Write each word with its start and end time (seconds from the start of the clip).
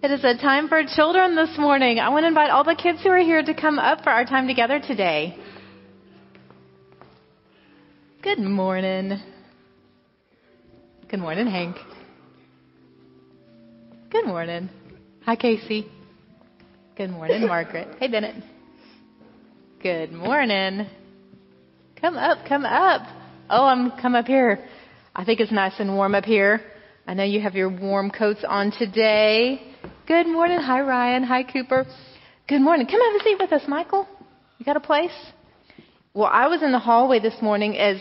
It 0.00 0.12
is 0.12 0.22
a 0.22 0.36
time 0.36 0.68
for 0.68 0.80
children 0.94 1.34
this 1.34 1.58
morning. 1.58 1.98
I 1.98 2.10
want 2.10 2.22
to 2.22 2.28
invite 2.28 2.50
all 2.50 2.62
the 2.62 2.76
kids 2.76 3.02
who 3.02 3.08
are 3.08 3.18
here 3.18 3.42
to 3.42 3.52
come 3.52 3.80
up 3.80 4.04
for 4.04 4.10
our 4.10 4.24
time 4.24 4.46
together 4.46 4.78
today. 4.78 5.36
Good 8.22 8.38
morning. 8.38 9.20
Good 11.08 11.18
morning, 11.18 11.48
Hank. 11.48 11.74
Good 14.10 14.24
morning. 14.24 14.70
Hi, 15.24 15.34
Casey. 15.34 15.88
Good 16.96 17.10
morning, 17.10 17.48
Margaret. 17.48 17.96
Hey, 17.98 18.06
Bennett. 18.06 18.44
Good 19.82 20.12
morning. 20.12 20.86
Come 22.00 22.16
up, 22.16 22.46
come 22.48 22.64
up. 22.64 23.02
Oh, 23.50 23.64
I'm 23.64 23.90
come 24.00 24.14
up 24.14 24.26
here. 24.26 24.64
I 25.16 25.24
think 25.24 25.40
it's 25.40 25.50
nice 25.50 25.74
and 25.80 25.96
warm 25.96 26.14
up 26.14 26.24
here. 26.24 26.60
I 27.04 27.14
know 27.14 27.24
you 27.24 27.40
have 27.40 27.56
your 27.56 27.68
warm 27.68 28.12
coats 28.12 28.44
on 28.46 28.70
today. 28.70 29.67
Good 30.08 30.26
morning. 30.26 30.58
Hi, 30.58 30.80
Ryan. 30.80 31.22
Hi, 31.22 31.42
Cooper. 31.42 31.84
Good 32.48 32.62
morning. 32.62 32.86
Come 32.86 32.98
have 32.98 33.20
a 33.20 33.24
seat 33.24 33.36
with 33.38 33.52
us, 33.52 33.68
Michael. 33.68 34.08
You 34.56 34.64
got 34.64 34.78
a 34.78 34.80
place? 34.80 35.12
Well, 36.14 36.30
I 36.32 36.46
was 36.46 36.62
in 36.62 36.72
the 36.72 36.78
hallway 36.78 37.20
this 37.20 37.34
morning 37.42 37.76
as 37.76 37.98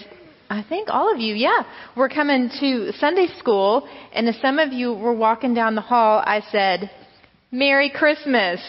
I 0.49 0.63
think 0.63 0.87
all 0.89 1.13
of 1.13 1.19
you, 1.19 1.35
yeah, 1.35 1.63
were 1.97 2.07
coming 2.07 2.49
to 2.61 2.93
Sunday 2.93 3.27
school, 3.37 3.89
and 4.13 4.29
as 4.29 4.39
some 4.41 4.57
of 4.57 4.71
you 4.71 4.93
were 4.93 5.13
walking 5.13 5.53
down 5.53 5.75
the 5.75 5.81
hall, 5.81 6.23
I 6.25 6.39
said, 6.49 6.89
Merry 7.51 7.89
Christmas. 7.89 8.61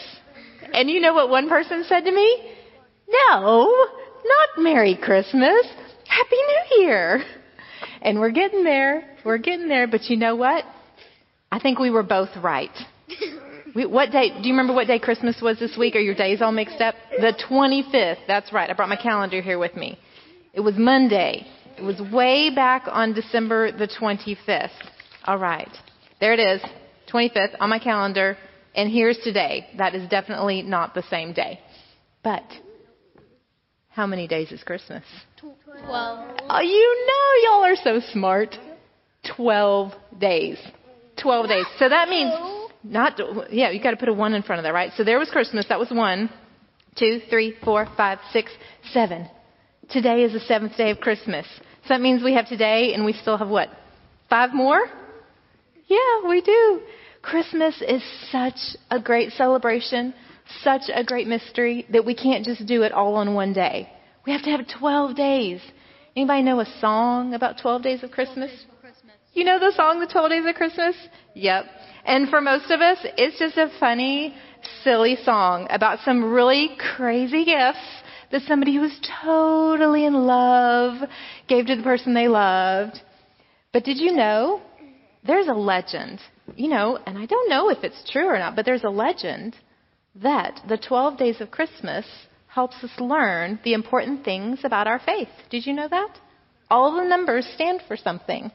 And 0.73 0.89
you 0.89 0.99
know 0.99 1.13
what 1.13 1.29
one 1.29 1.47
person 1.47 1.85
said 1.87 2.01
to 2.01 2.11
me? 2.11 2.55
No, 3.07 3.73
not 4.25 4.49
Merry 4.61 4.99
Christmas. 5.01 5.65
Happy 6.09 6.35
New 6.35 6.83
Year. 6.83 7.23
And 8.01 8.19
we're 8.19 8.31
getting 8.31 8.65
there. 8.65 9.15
We're 9.23 9.37
getting 9.37 9.69
there. 9.69 9.87
But 9.87 10.09
you 10.09 10.17
know 10.17 10.35
what? 10.35 10.65
I 11.53 11.59
think 11.59 11.79
we 11.79 11.89
were 11.89 12.03
both 12.03 12.35
right. 12.43 12.77
We, 13.75 13.85
what 13.85 14.11
day? 14.11 14.29
Do 14.29 14.47
you 14.47 14.53
remember 14.53 14.73
what 14.73 14.87
day 14.87 14.99
Christmas 14.99 15.39
was 15.41 15.59
this 15.59 15.77
week? 15.77 15.95
Are 15.95 15.99
your 15.99 16.15
days 16.15 16.41
all 16.41 16.51
mixed 16.51 16.81
up? 16.81 16.95
The 17.11 17.33
25th. 17.49 18.19
That's 18.27 18.51
right. 18.51 18.69
I 18.69 18.73
brought 18.73 18.89
my 18.89 18.95
calendar 18.95 19.41
here 19.41 19.59
with 19.59 19.75
me. 19.75 19.97
It 20.53 20.61
was 20.61 20.75
Monday. 20.77 21.45
It 21.77 21.83
was 21.83 22.01
way 22.11 22.53
back 22.53 22.83
on 22.87 23.13
December 23.13 23.71
the 23.71 23.87
25th. 23.87 24.71
All 25.25 25.37
right. 25.37 25.69
There 26.19 26.33
it 26.33 26.39
is. 26.39 26.61
25th 27.11 27.55
on 27.59 27.69
my 27.69 27.79
calendar. 27.79 28.37
And 28.75 28.91
here's 28.91 29.17
today. 29.19 29.67
That 29.77 29.95
is 29.95 30.07
definitely 30.09 30.61
not 30.61 30.93
the 30.93 31.03
same 31.03 31.33
day. 31.33 31.59
But 32.23 32.43
how 33.89 34.07
many 34.07 34.27
days 34.27 34.51
is 34.51 34.63
Christmas? 34.63 35.03
Twelve. 35.39 36.39
Oh, 36.49 36.61
you 36.61 37.07
know 37.07 37.51
y'all 37.51 37.63
are 37.65 37.75
so 37.75 37.99
smart. 38.11 38.55
12 39.35 39.93
days. 40.19 40.57
12 41.21 41.47
days. 41.49 41.65
So 41.77 41.89
that 41.89 42.09
means 42.09 42.31
not, 42.83 43.19
yeah, 43.51 43.71
you 43.71 43.81
got 43.81 43.91
to 43.91 43.97
put 43.97 44.09
a 44.09 44.13
one 44.13 44.33
in 44.33 44.43
front 44.43 44.59
of 44.59 44.63
that, 44.63 44.73
right? 44.73 44.91
So 44.95 45.03
there 45.03 45.19
was 45.19 45.29
Christmas. 45.29 45.65
That 45.67 45.79
was 45.79 45.89
one, 45.91 46.29
two, 46.97 47.21
three, 47.29 47.55
four, 47.63 47.87
five, 47.97 48.19
six, 48.31 48.51
seven. 48.91 49.29
Today 49.89 50.23
is 50.23 50.33
the 50.33 50.39
seventh 50.41 50.77
day 50.77 50.91
of 50.91 50.99
Christmas. 50.99 51.45
So 51.83 51.89
that 51.89 52.01
means 52.01 52.23
we 52.23 52.35
have 52.35 52.47
today 52.47 52.93
and 52.93 53.03
we 53.03 53.13
still 53.13 53.37
have 53.37 53.49
what? 53.49 53.69
Five 54.29 54.53
more? 54.53 54.81
Yeah, 55.87 56.27
we 56.27 56.41
do. 56.41 56.81
Christmas 57.21 57.81
is 57.85 58.03
such 58.31 58.77
a 58.91 58.99
great 58.99 59.33
celebration, 59.33 60.13
such 60.63 60.83
a 60.93 61.03
great 61.03 61.27
mystery 61.27 61.85
that 61.91 62.05
we 62.05 62.15
can't 62.15 62.45
just 62.45 62.65
do 62.65 62.83
it 62.83 62.91
all 62.91 63.15
on 63.15 63.33
one 63.33 63.53
day. 63.53 63.89
We 64.25 64.31
have 64.31 64.43
to 64.43 64.51
have 64.51 64.61
12 64.79 65.15
days. 65.15 65.61
Anybody 66.15 66.43
know 66.43 66.59
a 66.59 66.79
song 66.79 67.33
about 67.33 67.59
12 67.61 67.81
days 67.81 68.03
of 68.03 68.11
Christmas? 68.11 68.51
You 69.39 69.45
know 69.45 69.57
the 69.57 69.71
song, 69.73 70.01
The 70.01 70.05
12 70.05 70.31
Days 70.31 70.45
of 70.45 70.55
Christmas? 70.55 70.97
Yep. 71.33 71.63
And 72.03 72.27
for 72.27 72.41
most 72.41 72.69
of 72.71 72.81
us, 72.81 72.97
it's 73.15 73.39
just 73.39 73.55
a 73.55 73.71
funny, 73.79 74.35
silly 74.83 75.15
song 75.23 75.65
about 75.69 75.99
some 76.03 76.33
really 76.33 76.71
crazy 76.97 77.45
gifts 77.45 77.79
that 78.33 78.41
somebody 78.41 78.75
who 78.75 78.81
was 78.81 78.99
totally 79.23 80.03
in 80.03 80.13
love 80.13 81.07
gave 81.47 81.67
to 81.67 81.77
the 81.77 81.83
person 81.83 82.13
they 82.13 82.27
loved. 82.27 82.99
But 83.71 83.85
did 83.85 83.97
you 83.97 84.11
know 84.11 84.61
there's 85.25 85.47
a 85.47 85.53
legend, 85.53 86.19
you 86.57 86.67
know, 86.67 86.99
and 87.05 87.17
I 87.17 87.25
don't 87.25 87.49
know 87.49 87.69
if 87.69 87.81
it's 87.85 88.11
true 88.11 88.27
or 88.27 88.39
not, 88.39 88.57
but 88.57 88.65
there's 88.65 88.83
a 88.83 88.89
legend 88.89 89.55
that 90.15 90.59
the 90.67 90.77
12 90.77 91.17
days 91.17 91.39
of 91.39 91.49
Christmas 91.49 92.05
helps 92.47 92.75
us 92.83 92.91
learn 92.99 93.57
the 93.63 93.71
important 93.71 94.25
things 94.25 94.59
about 94.65 94.87
our 94.87 94.99
faith. 94.99 95.29
Did 95.49 95.65
you 95.65 95.71
know 95.71 95.87
that? 95.87 96.19
All 96.69 96.97
the 96.97 97.07
numbers 97.07 97.49
stand 97.55 97.83
for 97.87 97.95
something. 97.95 98.51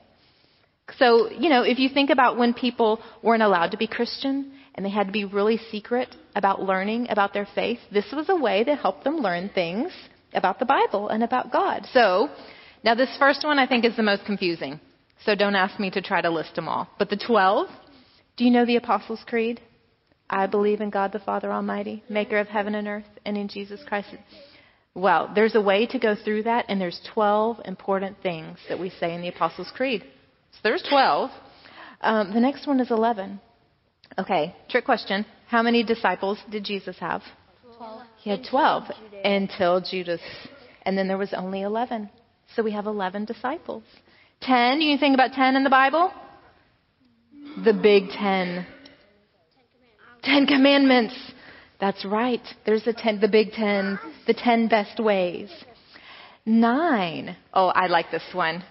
So, 0.99 1.31
you 1.31 1.49
know, 1.49 1.63
if 1.63 1.79
you 1.79 1.89
think 1.89 2.11
about 2.11 2.37
when 2.37 2.53
people 2.53 3.01
weren't 3.23 3.43
allowed 3.43 3.71
to 3.71 3.77
be 3.77 3.87
Christian 3.87 4.53
and 4.75 4.85
they 4.85 4.91
had 4.91 5.07
to 5.07 5.13
be 5.13 5.25
really 5.25 5.59
secret 5.71 6.15
about 6.37 6.63
learning 6.63 7.07
about 7.09 7.33
their 7.33 7.49
faith, 7.55 7.79
this 7.91 8.07
was 8.13 8.29
a 8.29 8.37
way 8.37 8.65
to 8.65 8.77
help 8.77 9.03
them 9.03 9.17
learn 9.17 9.49
things 9.55 9.93
about 10.35 10.59
the 10.59 10.67
Bible 10.67 11.09
and 11.09 11.23
about 11.23 11.51
God. 11.51 11.87
So, 11.93 12.29
now 12.83 12.95
this 12.95 13.17
first 13.19 13.45
one 13.45 13.59
I 13.59 13.67
think 13.67 13.85
is 13.85 13.97
the 13.97 14.03
most 14.03 14.27
confusing. 14.27 14.79
So 15.25 15.35
don't 15.35 15.55
ask 15.55 15.81
me 15.81 15.91
to 15.91 16.03
try 16.03 16.21
to 16.21 16.31
list 16.31 16.55
them 16.55 16.69
all. 16.69 16.89
But 16.99 17.09
the 17.09 17.17
12, 17.17 17.69
do 18.37 18.45
you 18.45 18.51
know 18.51 18.67
the 18.67 18.77
Apostles' 18.77 19.25
Creed? 19.27 19.61
I 20.29 20.47
believe 20.47 20.81
in 20.81 20.91
God 20.91 21.13
the 21.13 21.19
Father 21.19 21.51
Almighty, 21.51 22.03
maker 22.11 22.39
of 22.39 22.49
heaven 22.49 22.75
and 22.75 22.89
earth, 22.89 23.09
and 23.25 23.39
in 23.39 23.49
Jesus 23.49 23.81
Christ. 23.87 24.09
Well, 24.95 25.31
there's 25.35 25.55
a 25.55 25.61
way 25.61 25.87
to 25.87 25.99
go 25.99 26.15
through 26.15 26.45
that, 26.45 26.67
and 26.69 26.81
there's 26.81 27.01
12 27.15 27.61
important 27.65 28.19
things 28.23 28.59
that 28.69 28.79
we 28.79 28.91
say 28.91 29.15
in 29.15 29.23
the 29.23 29.29
Apostles' 29.29 29.73
Creed. 29.75 30.05
So 30.55 30.61
there's 30.63 30.83
12. 30.89 31.31
Um, 32.01 32.33
the 32.33 32.41
next 32.41 32.67
one 32.67 32.81
is 32.81 32.91
11. 32.91 33.41
Okay, 34.19 34.55
trick 34.69 34.85
question. 34.85 35.27
How 35.49 35.63
many 35.63 35.83
disciples 35.83 36.39
did 36.51 36.65
Jesus 36.65 36.97
have? 36.99 37.23
12. 37.77 38.03
He 38.19 38.31
had 38.31 38.45
12 38.49 38.85
until 39.25 39.81
Judas. 39.81 40.21
And 40.83 40.97
then 40.97 41.09
there 41.09 41.19
was 41.19 41.33
only 41.33 41.63
11. 41.63 42.11
So 42.55 42.63
we 42.63 42.73
have 42.73 42.87
11 42.87 43.25
disciples. 43.25 43.83
10, 44.43 44.81
you 44.81 44.99
think 44.99 45.15
about 45.15 45.33
10 45.33 45.57
in 45.57 45.65
the 45.65 45.71
Bible? 45.71 46.13
The 47.65 47.73
big 47.73 48.11
10. 48.11 48.67
Ten 50.25 50.47
Commandments. 50.47 51.15
That's 51.81 52.05
right. 52.05 52.41
There's 52.65 52.85
the 52.85 52.95
ten, 52.95 53.21
the 53.21 53.29
big 53.29 53.53
ten, 53.53 53.99
the 54.27 54.33
ten 54.33 54.69
best 54.69 54.99
ways. 54.99 55.51
Nine. 56.47 57.37
Oh, 57.53 57.67
I 57.67 57.89
like 57.89 58.11
this 58.11 58.25
one. 58.33 58.65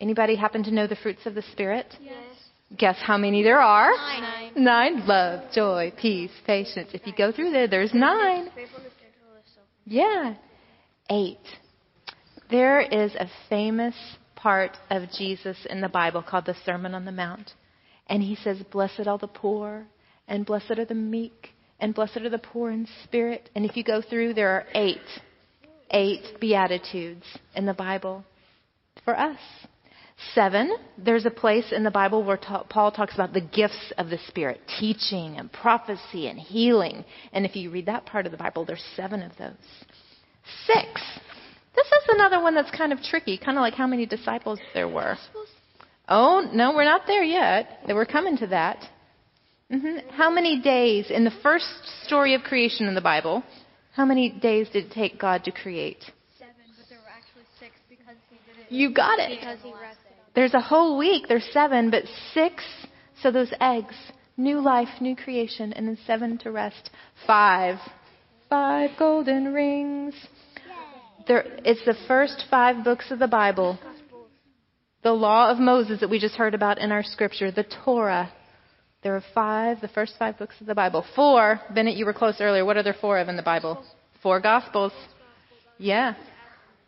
Anybody 0.00 0.36
happen 0.36 0.62
to 0.64 0.70
know 0.70 0.86
the 0.86 0.96
fruits 0.96 1.26
of 1.26 1.34
the 1.34 1.42
Spirit? 1.52 1.86
Yes. 2.00 2.14
Guess 2.76 2.96
how 3.00 3.16
many 3.16 3.42
there 3.42 3.60
are? 3.60 3.92
Nine. 3.92 4.52
Nine. 4.56 5.06
Love, 5.06 5.52
joy, 5.54 5.92
peace, 5.96 6.32
patience. 6.46 6.90
If 6.92 7.06
you 7.06 7.12
go 7.16 7.30
through 7.30 7.52
there, 7.52 7.68
there's 7.68 7.94
nine. 7.94 8.50
Yeah. 9.84 10.34
Eight. 11.08 11.38
There 12.50 12.80
is 12.80 13.14
a 13.14 13.28
famous 13.48 13.94
part 14.34 14.76
of 14.90 15.10
Jesus 15.16 15.56
in 15.70 15.80
the 15.80 15.88
Bible 15.88 16.22
called 16.22 16.46
the 16.46 16.56
Sermon 16.64 16.94
on 16.94 17.04
the 17.04 17.12
Mount. 17.12 17.52
And 18.08 18.22
he 18.22 18.36
says, 18.36 18.58
Blessed 18.70 19.06
are 19.06 19.18
the 19.18 19.28
poor, 19.28 19.86
and 20.28 20.44
blessed 20.44 20.78
are 20.78 20.84
the 20.84 20.94
meek, 20.94 21.50
and 21.80 21.94
blessed 21.94 22.18
are 22.18 22.30
the 22.30 22.38
poor 22.38 22.70
in 22.70 22.88
spirit. 23.04 23.48
And 23.54 23.64
if 23.64 23.76
you 23.76 23.84
go 23.84 24.02
through, 24.02 24.34
there 24.34 24.50
are 24.50 24.66
eight, 24.74 24.98
eight 25.90 26.40
Beatitudes 26.40 27.24
in 27.54 27.66
the 27.66 27.74
Bible 27.74 28.24
for 29.04 29.18
us. 29.18 29.38
Seven, 30.34 30.74
there's 30.96 31.26
a 31.26 31.30
place 31.30 31.72
in 31.72 31.82
the 31.82 31.90
Bible 31.90 32.24
where 32.24 32.38
ta- 32.38 32.64
Paul 32.64 32.90
talks 32.90 33.14
about 33.14 33.34
the 33.34 33.40
gifts 33.40 33.92
of 33.98 34.08
the 34.08 34.18
Spirit, 34.28 34.60
teaching 34.80 35.36
and 35.36 35.52
prophecy 35.52 36.28
and 36.28 36.38
healing. 36.38 37.04
And 37.32 37.44
if 37.44 37.54
you 37.54 37.70
read 37.70 37.86
that 37.86 38.06
part 38.06 38.24
of 38.24 38.32
the 38.32 38.38
Bible, 38.38 38.64
there's 38.64 38.84
seven 38.96 39.22
of 39.22 39.32
those. 39.38 39.52
Six, 40.66 41.02
this 41.74 41.86
is 41.86 42.08
another 42.08 42.40
one 42.40 42.54
that's 42.54 42.70
kind 42.70 42.92
of 42.92 43.02
tricky, 43.02 43.36
kind 43.36 43.58
of 43.58 43.62
like 43.62 43.74
how 43.74 43.86
many 43.86 44.06
disciples 44.06 44.58
there 44.72 44.88
were. 44.88 45.16
Oh, 46.08 46.48
no, 46.52 46.74
we're 46.74 46.84
not 46.84 47.02
there 47.06 47.24
yet. 47.24 47.80
We're 47.86 48.06
coming 48.06 48.38
to 48.38 48.46
that. 48.48 48.78
Mm-hmm. 49.70 50.10
How 50.10 50.30
many 50.30 50.60
days 50.60 51.10
in 51.10 51.24
the 51.24 51.32
first 51.42 51.66
story 52.04 52.34
of 52.34 52.42
creation 52.42 52.86
in 52.86 52.94
the 52.94 53.00
Bible? 53.00 53.42
How 53.94 54.04
many 54.04 54.30
days 54.30 54.68
did 54.72 54.86
it 54.86 54.92
take 54.92 55.18
God 55.18 55.44
to 55.44 55.50
create? 55.50 55.98
Seven, 56.38 56.54
but 56.78 56.88
there 56.88 56.98
were 56.98 57.10
actually 57.10 57.44
six 57.58 57.72
because 57.90 58.16
he 58.30 58.36
did 58.46 58.64
it. 58.64 58.72
You 58.72 58.94
got 58.94 59.18
it. 59.18 59.40
Because 59.40 59.58
he 59.62 59.72
rested. 59.72 60.05
There's 60.36 60.54
a 60.54 60.60
whole 60.60 60.98
week. 60.98 61.24
There's 61.28 61.48
seven, 61.50 61.90
but 61.90 62.04
six. 62.34 62.62
So 63.22 63.30
those 63.32 63.52
eggs, 63.58 63.94
new 64.36 64.60
life, 64.60 65.00
new 65.00 65.16
creation, 65.16 65.72
and 65.72 65.88
then 65.88 65.98
seven 66.06 66.36
to 66.38 66.52
rest. 66.52 66.90
Five. 67.26 67.78
Five 68.50 68.90
golden 68.98 69.54
rings. 69.54 70.14
There, 71.26 71.44
it's 71.64 71.84
the 71.86 71.96
first 72.06 72.44
five 72.50 72.84
books 72.84 73.10
of 73.10 73.18
the 73.18 73.26
Bible. 73.26 73.78
The 75.02 75.12
law 75.12 75.50
of 75.50 75.58
Moses 75.58 76.00
that 76.00 76.10
we 76.10 76.20
just 76.20 76.34
heard 76.34 76.54
about 76.54 76.78
in 76.78 76.92
our 76.92 77.02
scripture, 77.02 77.50
the 77.50 77.64
Torah. 77.84 78.30
There 79.02 79.16
are 79.16 79.24
five, 79.34 79.80
the 79.80 79.88
first 79.88 80.14
five 80.18 80.38
books 80.38 80.56
of 80.60 80.66
the 80.66 80.74
Bible. 80.74 81.04
Four, 81.14 81.60
Bennett, 81.74 81.96
you 81.96 82.04
were 82.04 82.12
close 82.12 82.40
earlier. 82.40 82.64
What 82.64 82.76
are 82.76 82.82
there 82.82 82.96
four 83.00 83.18
of 83.18 83.28
in 83.28 83.36
the 83.36 83.42
Bible? 83.42 83.82
Four 84.22 84.40
Gospels. 84.40 84.92
Yeah. 85.78 86.14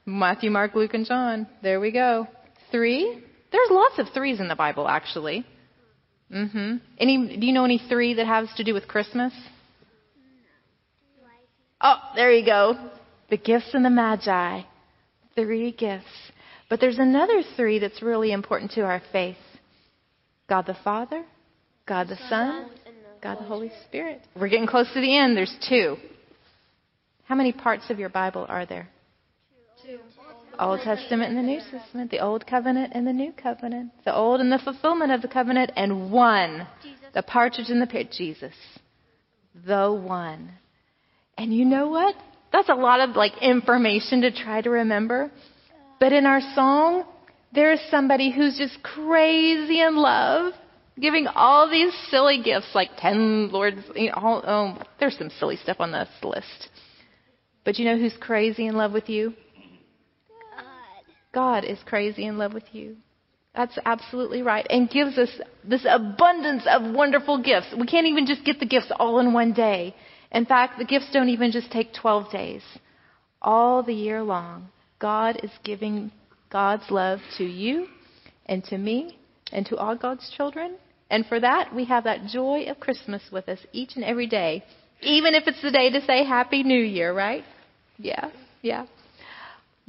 Matthew, 0.05 0.51
Mark, 0.51 0.75
Luke, 0.75 0.95
and 0.95 1.07
John. 1.07 1.47
There 1.63 1.81
we 1.81 1.93
go. 1.93 2.27
Three. 2.71 3.25
There's 3.51 3.71
lots 3.71 3.99
of 3.99 4.09
threes 4.13 4.41
in 4.41 4.49
the 4.49 4.57
Bible, 4.57 4.89
actually. 4.89 5.47
Mm-hmm. 6.33 6.77
Any? 6.99 7.37
Do 7.39 7.47
you 7.47 7.53
know 7.53 7.65
any 7.65 7.81
three 7.89 8.15
that 8.15 8.27
has 8.27 8.49
to 8.57 8.65
do 8.65 8.75
with 8.75 8.87
Christmas? 8.87 9.33
Oh, 11.81 11.97
there 12.17 12.33
you 12.33 12.45
go. 12.45 12.75
The 13.31 13.37
gifts 13.37 13.71
and 13.73 13.85
the 13.85 13.91
magi. 13.91 14.63
Three 15.35 15.73
gifts. 15.73 16.07
But 16.69 16.81
there's 16.81 16.99
another 16.99 17.43
three 17.57 17.79
that's 17.79 18.03
really 18.03 18.33
important 18.33 18.73
to 18.73 18.83
our 18.83 19.01
faith. 19.13 19.37
God 20.49 20.67
the 20.67 20.77
Father, 20.83 21.25
God 21.87 22.09
the 22.09 22.19
Son, 22.29 22.71
God 23.23 23.39
the 23.39 23.45
Holy 23.45 23.71
Spirit. 23.87 24.21
We're 24.39 24.49
getting 24.49 24.67
close 24.67 24.93
to 24.93 25.01
the 25.01 25.17
end. 25.17 25.37
There's 25.37 25.55
two. 25.69 25.97
How 27.25 27.35
many 27.35 27.53
parts 27.53 27.91
of 27.91 27.99
your 27.99 28.09
Bible 28.09 28.47
are 28.49 28.67
there? 28.67 28.89
Two. 29.85 29.99
Old 30.59 30.81
Testament 30.81 31.31
and 31.31 31.39
the 31.39 31.43
New 31.43 31.61
Testament, 31.71 32.11
the 32.11 32.21
Old 32.21 32.47
Covenant 32.47 32.93
and 32.95 33.07
the 33.07 33.13
New 33.13 33.33
Covenant, 33.33 33.93
the 34.05 34.15
Old 34.15 34.41
and 34.41 34.51
the 34.51 34.59
fulfillment 34.59 35.13
of 35.13 35.23
the 35.23 35.29
covenant, 35.29 35.73
and 35.77 36.11
one, 36.11 36.67
the 37.15 37.23
partridge 37.23 37.71
in 37.71 37.81
the 37.81 37.87
pear, 37.87 38.05
Jesus, 38.11 38.55
the 39.67 39.93
one. 39.93 40.51
And 41.37 41.55
you 41.55 41.65
know 41.65 41.89
what? 41.89 42.15
That's 42.53 42.69
a 42.69 42.75
lot 42.75 43.01
of 43.01 43.17
like 43.17 43.33
information 43.41 44.23
to 44.23 44.31
try 44.33 44.61
to 44.61 44.71
remember. 44.71 45.31
But 46.01 46.13
in 46.13 46.27
our 46.27 46.41
song, 46.55 47.05
there 47.53 47.73
is 47.73 47.81
somebody 47.91 48.31
who's 48.31 48.57
just 48.59 48.83
crazy 48.83 49.81
in 49.81 49.97
love, 49.97 50.53
giving 51.01 51.27
all 51.27 51.71
these 51.71 51.93
silly 52.11 52.43
gifts, 52.43 52.75
like 52.75 52.91
ten 52.99 53.51
lords. 53.51 53.79
You 53.95 54.09
know, 54.09 54.15
all, 54.17 54.43
oh, 54.47 54.83
there's 55.01 55.17
some 55.17 55.31
silly 55.39 55.57
stuff 55.57 55.79
on 55.81 55.93
this 55.93 56.09
list. 56.23 56.69
But 57.65 57.79
you 57.79 57.85
know 57.85 57.99
who's 57.99 58.17
crazy 58.19 58.67
in 58.67 58.77
love 58.77 58.93
with 58.93 59.09
you? 59.09 59.35
God 61.39 61.63
is 61.63 61.79
crazy 61.87 62.27
in 62.27 62.37
love 62.37 62.53
with 62.53 62.65
you. 62.73 62.97
That's 63.55 63.79
absolutely 63.85 64.43
right. 64.43 64.67
And 64.69 64.91
gives 64.91 65.17
us 65.17 65.31
this 65.63 65.87
abundance 65.89 66.65
of 66.69 66.93
wonderful 66.93 67.41
gifts. 67.41 67.69
We 67.79 67.87
can't 67.87 68.09
even 68.09 68.27
just 68.27 68.45
get 68.45 68.59
the 68.59 68.67
gifts 68.67 68.91
all 68.99 69.21
in 69.21 69.33
one 69.33 69.53
day. 69.53 69.95
In 70.33 70.47
fact, 70.47 70.81
the 70.81 70.85
gifts 70.85 71.11
don't 71.13 71.29
even 71.29 71.53
just 71.53 71.71
take 71.71 71.95
12 71.95 72.33
days. 72.33 72.63
All 73.41 73.85
the 73.85 73.95
year 73.95 74.21
long, 74.21 74.71
God 74.99 75.39
is 75.45 75.53
giving 75.63 76.11
God's 76.51 76.91
love 76.91 77.21
to 77.37 77.45
you 77.45 77.87
and 78.47 78.65
to 78.65 78.77
me 78.77 79.17
and 79.53 79.65
to 79.67 79.77
all 79.77 79.95
God's 79.95 80.29
children. 80.37 80.75
And 81.09 81.25
for 81.25 81.39
that, 81.39 81.73
we 81.73 81.85
have 81.85 82.03
that 82.03 82.27
joy 82.27 82.65
of 82.69 82.81
Christmas 82.81 83.23
with 83.31 83.49
us 83.49 83.61
each 83.73 83.93
and 83.95 84.05
every 84.05 84.27
day. 84.27 84.65
Even 85.03 85.35
if 85.35 85.45
it's 85.47 85.63
the 85.63 85.71
day 85.71 85.89
to 85.89 86.01
say 86.05 86.25
Happy 86.25 86.65
New 86.65 86.83
Year, 86.83 87.15
right? 87.15 87.45
Yeah, 87.97 88.31
yeah. 88.61 88.87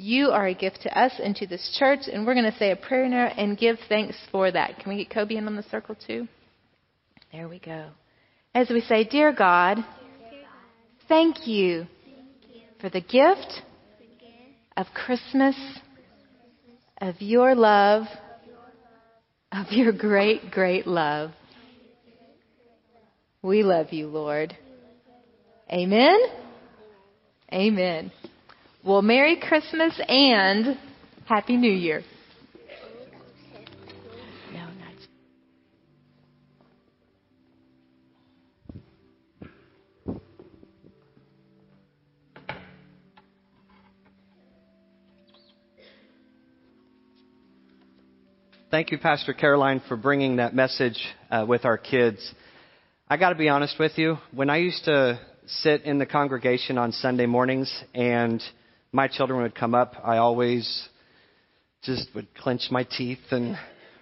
You 0.02 0.30
are 0.30 0.48
a 0.48 0.54
gift 0.54 0.84
to 0.84 0.98
us 0.98 1.12
and 1.22 1.36
to 1.36 1.46
this 1.46 1.76
church, 1.78 2.08
and 2.10 2.26
we're 2.26 2.34
going 2.34 2.50
to 2.50 2.58
say 2.58 2.72
a 2.72 2.78
prayer 2.78 3.10
now 3.10 3.26
and 3.26 3.58
give 3.58 3.76
thanks 3.90 4.16
for 4.32 4.50
that. 4.50 4.80
Can 4.80 4.94
we 4.94 5.04
get 5.04 5.14
Kobe 5.14 5.36
in 5.36 5.46
on 5.46 5.58
the 5.58 5.64
circle 5.64 5.98
too? 6.08 6.26
There 7.34 7.50
we 7.50 7.60
go. 7.60 7.90
As 8.56 8.70
we 8.70 8.80
say, 8.80 9.04
Dear 9.04 9.34
God, 9.34 9.80
thank 11.10 11.46
you 11.46 11.86
for 12.80 12.90
the 12.90 13.02
gift 13.02 13.62
of 14.78 14.88
Christmas, 14.94 15.58
of 17.02 17.16
your 17.20 17.54
love, 17.54 18.06
of 19.52 19.66
your 19.72 19.92
great, 19.92 20.50
great 20.50 20.88
love. 20.88 21.32
We 23.42 23.64
love 23.64 23.92
you, 23.92 24.08
Lord. 24.08 24.56
Amen? 25.70 26.20
Amen. 27.52 28.14
Well, 28.82 29.02
Merry 29.02 29.36
Christmas 29.36 30.00
and 30.08 30.80
Happy 31.26 31.58
New 31.58 31.70
Year. 31.70 32.02
Thank 48.72 48.92
you, 48.92 48.98
Pastor 48.98 49.34
Caroline, 49.34 49.82
for 49.90 49.98
bringing 49.98 50.38
that 50.38 50.56
message 50.56 51.04
uh, 51.30 51.44
with 51.46 51.66
our 51.66 51.78
kids. 51.78 52.34
I 53.10 53.18
got 53.18 53.30
to 53.32 53.36
be 53.36 53.50
honest 53.50 53.78
with 53.78 53.98
you. 53.98 54.20
When 54.32 54.50
I 54.50 54.58
used 54.58 54.86
to 54.86 55.20
sit 55.48 55.82
in 55.82 55.98
the 55.98 56.06
congregation 56.06 56.78
on 56.78 56.94
Sunday 56.94 57.26
mornings 57.26 57.74
and 57.94 58.42
my 58.92 59.08
children 59.08 59.42
would 59.42 59.56
come 59.56 59.76
up, 59.76 59.94
I 60.04 60.18
always 60.18 60.88
just 61.84 62.08
would 62.16 62.34
clench 62.36 62.68
my 62.72 62.84
teeth 62.84 63.20
and 63.32 63.58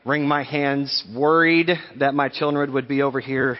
wring 0.06 0.28
my 0.28 0.44
hands, 0.44 1.04
worried 1.13 1.69
that 2.00 2.13
my 2.13 2.30
children 2.30 2.74
would 2.74 2.88
be 2.88 3.01
over 3.01 3.19
here 3.19 3.60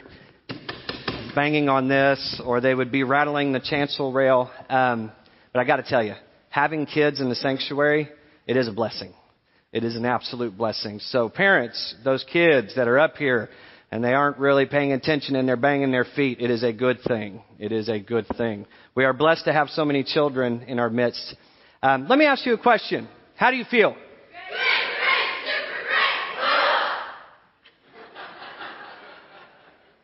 banging 1.36 1.70
on 1.70 1.88
this 1.88 2.42
or 2.44 2.62
they 2.62 2.74
would 2.74 2.92
be 2.92 3.04
rattling 3.04 3.52
the 3.52 3.60
chancel 3.60 4.14
rail. 4.14 4.50
Um, 4.70 5.12
but 5.54 5.60
I 5.60 5.66
got 5.66 5.78
to 5.78 5.84
tell 5.84 6.04
you, 6.04 6.14
having 6.50 6.86
kids 6.86 7.20
in 7.20 7.30
the 7.30 7.36
sanctuary, 7.36 8.10
it 8.48 8.56
is 8.56 8.68
a 8.68 8.72
blessing. 8.72 9.14
It 9.74 9.84
is 9.84 9.98
an 9.98 10.06
absolute 10.06 10.58
blessing. 10.58 11.00
So 11.00 11.28
parents, 11.28 11.96
those 12.06 12.26
kids 12.32 12.76
that 12.76 12.88
are 12.88 12.98
up 12.98 13.18
here 13.18 13.50
and 13.92 14.04
they 14.04 14.14
aren't 14.14 14.38
really 14.38 14.66
paying 14.66 14.92
attention 14.92 15.36
and 15.36 15.48
they're 15.48 15.56
banging 15.56 15.92
their 15.92 16.06
feet, 16.16 16.42
it 16.42 16.52
is 16.52 16.64
a 16.64 16.74
good 16.74 17.00
thing. 17.08 17.42
It 17.58 17.72
is 17.72 17.90
a 17.90 18.00
good 18.00 18.26
thing. 18.38 18.66
We 18.96 19.06
are 19.06 19.14
blessed 19.14 19.46
to 19.46 19.54
have 19.54 19.70
so 19.70 19.86
many 19.86 20.04
children 20.04 20.64
in 20.64 20.80
our 20.80 20.90
midst. 20.90 21.36
Um, 21.82 22.08
let 22.08 22.20
me 22.20 22.26
ask 22.26 22.46
you 22.46 22.54
a 22.54 22.58
question. 22.58 23.08
How 23.36 23.52
do 23.52 23.58
you 23.58 23.66
feel? 23.70 23.96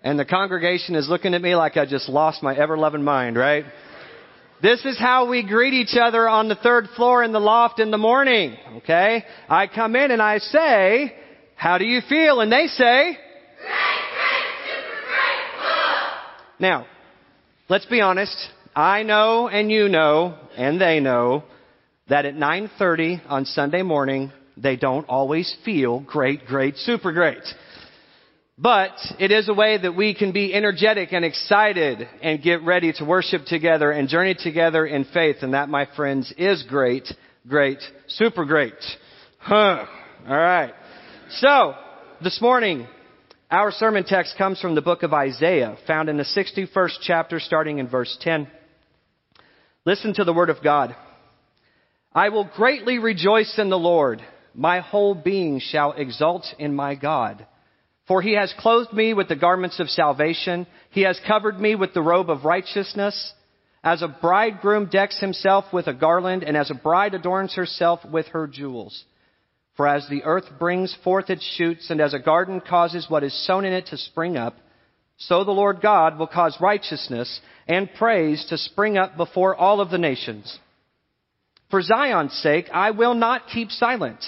And 0.06 0.20
the 0.20 0.26
congregation 0.26 0.96
is 0.96 1.08
looking 1.08 1.34
at 1.34 1.42
me 1.42 1.56
like 1.56 1.78
I 1.78 1.86
just 1.86 2.10
lost 2.10 2.44
my 2.44 2.56
ever 2.56 2.78
loving 2.78 3.04
mind, 3.04 3.38
right? 3.38 3.64
This 4.62 4.84
is 4.86 5.00
how 5.00 5.30
we 5.30 5.44
greet 5.44 5.74
each 5.74 5.98
other 6.00 6.28
on 6.28 6.50
the 6.50 6.56
third 6.56 6.88
floor 6.96 7.24
in 7.24 7.32
the 7.32 7.40
loft 7.40 7.80
in 7.80 7.90
the 7.90 7.98
morning, 7.98 8.58
okay? 8.78 9.24
I 9.50 9.68
come 9.68 9.96
in 9.96 10.12
and 10.12 10.22
I 10.22 10.40
say, 10.40 11.14
how 11.56 11.78
do 11.78 11.86
you 11.86 12.02
feel? 12.08 12.42
And 12.42 12.52
they 12.52 12.68
say, 12.68 13.18
Now, 16.60 16.86
let's 17.68 17.86
be 17.86 18.00
honest. 18.02 18.36
I 18.76 19.04
know 19.04 19.50
and 19.50 19.72
you 19.72 19.90
know 19.90 20.38
and 20.56 20.80
they 20.80 21.00
know 21.00 21.44
that 22.08 22.26
at 22.26 22.36
9:30 22.36 23.22
on 23.28 23.46
Sunday 23.46 23.82
morning 23.82 24.32
they 24.56 24.76
don't 24.76 25.08
always 25.10 25.54
feel 25.66 26.00
great, 26.00 26.46
great, 26.46 26.78
super 26.78 27.12
great. 27.12 27.44
But 28.58 28.92
it 29.20 29.32
is 29.32 29.50
a 29.50 29.54
way 29.54 29.78
that 29.78 29.96
we 29.96 30.14
can 30.14 30.32
be 30.32 30.54
energetic 30.54 31.12
and 31.12 31.26
excited 31.26 32.08
and 32.22 32.42
get 32.42 32.62
ready 32.62 32.94
to 32.94 33.06
worship 33.06 33.46
together 33.46 33.92
and 33.92 34.08
journey 34.08 34.36
together 34.36 34.86
in 34.86 35.06
faith. 35.06 35.38
And 35.42 35.56
that, 35.56 35.70
my 35.70 35.88
friends, 35.96 36.32
is 36.38 36.64
great, 36.70 37.12
great, 37.48 37.80
super 38.08 38.46
great. 38.46 38.76
Huh. 39.40 39.86
All 40.28 40.38
right. 40.38 40.74
So, 41.30 41.74
this 42.22 42.40
morning, 42.42 42.88
our 43.54 43.72
sermon 43.72 44.04
text 44.04 44.36
comes 44.36 44.60
from 44.60 44.74
the 44.74 44.82
book 44.82 45.04
of 45.04 45.14
Isaiah, 45.14 45.78
found 45.86 46.10
in 46.10 46.18
the 46.18 46.24
61st 46.24 46.98
chapter, 47.04 47.40
starting 47.40 47.78
in 47.78 47.88
verse 47.88 48.18
10. 48.22 48.48
Listen 49.86 50.12
to 50.16 50.24
the 50.24 50.34
word 50.34 50.50
of 50.50 50.64
God. 50.64 50.96
I 52.12 52.30
will 52.30 52.50
greatly 52.56 52.98
rejoice 52.98 53.60
in 53.60 53.70
the 53.70 53.78
Lord. 53.78 54.24
My 54.56 54.80
whole 54.80 55.14
being 55.14 55.60
shall 55.60 55.92
exult 55.92 56.48
in 56.58 56.74
my 56.74 56.96
God. 56.96 57.46
For 58.08 58.24
he 58.24 58.34
has 58.34 58.52
clothed 58.58 58.92
me 58.92 59.14
with 59.14 59.28
the 59.28 59.36
garments 59.36 59.80
of 59.80 59.88
salvation. 59.88 60.66
He 60.90 61.02
has 61.02 61.22
covered 61.28 61.62
me 61.62 61.76
with 61.76 61.94
the 61.94 62.02
robe 62.02 62.32
of 62.32 62.46
righteousness. 62.46 63.36
As 63.84 64.02
a 64.02 64.08
bridegroom 64.08 64.88
decks 64.88 65.20
himself 65.20 65.66
with 65.72 65.86
a 65.86 65.94
garland, 65.94 66.44
and 66.44 66.58
as 66.58 66.72
a 66.72 66.76
bride 66.76 67.14
adorns 67.14 67.54
herself 67.54 68.00
with 68.04 68.26
her 68.30 68.48
jewels. 68.48 69.06
For 69.76 69.88
as 69.88 70.08
the 70.08 70.24
earth 70.24 70.46
brings 70.60 70.96
forth 71.04 71.30
its 71.30 71.44
shoots, 71.44 71.90
and 71.90 72.00
as 72.00 72.14
a 72.14 72.20
garden 72.20 72.62
causes 72.62 73.10
what 73.10 73.24
is 73.24 73.46
sown 73.48 73.66
in 73.66 73.74
it 73.74 73.88
to 73.88 73.98
spring 73.98 74.38
up, 74.38 74.56
so 75.18 75.44
the 75.44 75.52
Lord 75.52 75.82
God 75.82 76.18
will 76.18 76.28
cause 76.28 76.58
righteousness 76.60 77.42
and 77.68 77.94
praise 77.98 78.46
to 78.50 78.58
spring 78.58 78.98
up 78.98 79.18
before 79.18 79.56
all 79.56 79.82
of 79.82 79.90
the 79.90 79.98
nations. 79.98 80.60
For 81.72 81.82
Zion's 81.82 82.34
sake, 82.34 82.70
I 82.72 82.92
will 82.92 83.16
not 83.16 83.48
keep 83.48 83.72
silent, 83.72 84.24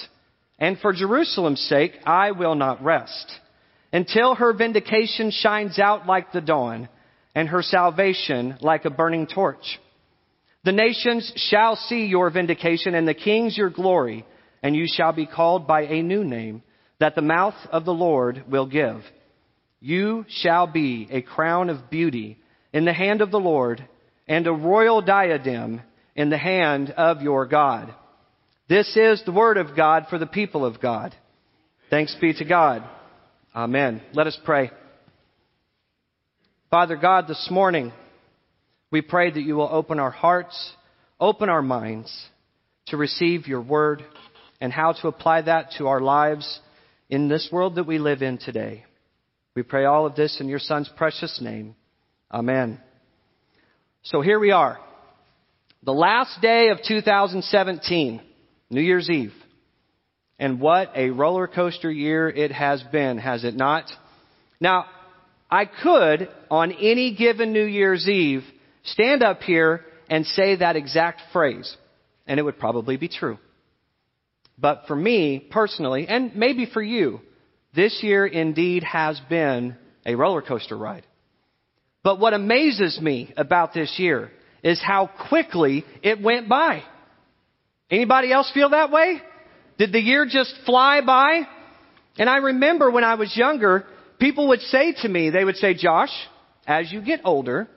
and 0.58 0.78
for 0.78 0.92
Jerusalem's 0.92 1.60
sake, 1.60 1.92
I 2.04 2.32
will 2.32 2.54
not 2.54 2.82
rest 2.82 3.40
until 3.92 4.34
her 4.34 4.52
vindication 4.52 5.30
shines 5.30 5.78
out 5.78 6.06
like 6.06 6.32
the 6.32 6.40
dawn 6.40 6.88
and 7.34 7.48
her 7.48 7.62
salvation 7.62 8.56
like 8.60 8.84
a 8.84 8.90
burning 8.90 9.26
torch. 9.26 9.78
The 10.64 10.72
nations 10.72 11.32
shall 11.36 11.76
see 11.76 12.06
your 12.06 12.30
vindication 12.30 12.94
and 12.94 13.06
the 13.06 13.14
kings 13.14 13.56
your 13.56 13.70
glory, 13.70 14.26
and 14.62 14.74
you 14.74 14.86
shall 14.86 15.12
be 15.12 15.26
called 15.26 15.66
by 15.66 15.82
a 15.82 16.02
new 16.02 16.24
name 16.24 16.62
that 16.98 17.14
the 17.14 17.22
mouth 17.22 17.54
of 17.70 17.84
the 17.84 17.94
Lord 17.94 18.44
will 18.48 18.66
give. 18.66 19.02
You 19.80 20.24
shall 20.28 20.66
be 20.66 21.08
a 21.10 21.22
crown 21.22 21.70
of 21.70 21.90
beauty 21.90 22.38
in 22.72 22.84
the 22.84 22.92
hand 22.92 23.20
of 23.20 23.30
the 23.30 23.40
Lord 23.40 23.86
and 24.26 24.46
a 24.46 24.52
royal 24.52 25.02
diadem 25.02 25.82
in 26.14 26.30
the 26.30 26.38
hand 26.38 26.90
of 26.90 27.22
your 27.22 27.46
God. 27.46 27.94
This 28.68 28.96
is 28.96 29.22
the 29.24 29.32
word 29.32 29.58
of 29.58 29.76
God 29.76 30.06
for 30.10 30.18
the 30.18 30.26
people 30.26 30.64
of 30.64 30.80
God. 30.80 31.14
Thanks 31.90 32.16
be 32.20 32.32
to 32.34 32.44
God. 32.44 32.82
Amen. 33.54 34.02
Let 34.12 34.26
us 34.26 34.38
pray. 34.44 34.70
Father 36.70 36.96
God, 36.96 37.28
this 37.28 37.48
morning, 37.50 37.92
we 38.90 39.02
pray 39.02 39.30
that 39.30 39.40
you 39.40 39.54
will 39.54 39.68
open 39.70 40.00
our 40.00 40.10
hearts, 40.10 40.72
open 41.20 41.48
our 41.48 41.62
minds 41.62 42.12
to 42.86 42.96
receive 42.96 43.46
your 43.46 43.62
word 43.62 44.02
and 44.60 44.72
how 44.72 44.92
to 44.92 45.08
apply 45.08 45.42
that 45.42 45.72
to 45.78 45.88
our 45.88 46.00
lives 46.00 46.60
in 47.08 47.28
this 47.28 47.48
world 47.52 47.76
that 47.76 47.86
we 47.86 47.98
live 47.98 48.22
in 48.22 48.38
today. 48.38 48.84
We 49.54 49.62
pray 49.62 49.84
all 49.84 50.06
of 50.06 50.16
this 50.16 50.40
in 50.40 50.48
your 50.48 50.58
son's 50.58 50.90
precious 50.96 51.40
name. 51.40 51.76
Amen. 52.30 52.80
So 54.02 54.20
here 54.20 54.38
we 54.38 54.50
are. 54.50 54.78
The 55.82 55.92
last 55.92 56.40
day 56.40 56.68
of 56.68 56.78
2017, 56.86 58.20
New 58.70 58.80
Year's 58.80 59.08
Eve. 59.08 59.32
And 60.38 60.60
what 60.60 60.92
a 60.94 61.10
roller 61.10 61.46
coaster 61.46 61.90
year 61.90 62.28
it 62.28 62.52
has 62.52 62.82
been, 62.92 63.18
has 63.18 63.44
it 63.44 63.54
not? 63.54 63.84
Now, 64.60 64.86
I 65.50 65.64
could, 65.64 66.28
on 66.50 66.72
any 66.72 67.14
given 67.14 67.52
New 67.52 67.64
Year's 67.64 68.08
Eve, 68.08 68.42
stand 68.84 69.22
up 69.22 69.40
here 69.42 69.82
and 70.10 70.26
say 70.26 70.56
that 70.56 70.76
exact 70.76 71.22
phrase, 71.32 71.76
and 72.26 72.38
it 72.38 72.42
would 72.42 72.58
probably 72.58 72.96
be 72.96 73.08
true. 73.08 73.38
But 74.58 74.84
for 74.86 74.96
me, 74.96 75.46
personally, 75.50 76.06
and 76.08 76.34
maybe 76.34 76.66
for 76.66 76.82
you, 76.82 77.20
this 77.74 78.00
year 78.02 78.26
indeed 78.26 78.82
has 78.84 79.20
been 79.28 79.76
a 80.06 80.14
roller 80.14 80.42
coaster 80.42 80.76
ride. 80.76 81.06
But 82.02 82.20
what 82.20 82.34
amazes 82.34 83.00
me 83.00 83.32
about 83.36 83.74
this 83.74 83.94
year 83.98 84.30
is 84.62 84.80
how 84.82 85.10
quickly 85.28 85.84
it 86.02 86.22
went 86.22 86.48
by. 86.48 86.82
Anybody 87.90 88.32
else 88.32 88.50
feel 88.54 88.70
that 88.70 88.90
way? 88.90 89.20
Did 89.78 89.92
the 89.92 90.00
year 90.00 90.26
just 90.28 90.54
fly 90.64 91.00
by? 91.04 91.42
And 92.18 92.30
I 92.30 92.36
remember 92.38 92.90
when 92.90 93.04
I 93.04 93.16
was 93.16 93.36
younger, 93.36 93.84
people 94.18 94.48
would 94.48 94.60
say 94.60 94.94
to 95.02 95.08
me, 95.08 95.30
they 95.30 95.44
would 95.44 95.56
say, 95.56 95.74
Josh, 95.74 96.10
as 96.66 96.90
you 96.90 97.02
get 97.02 97.20
older, 97.24 97.68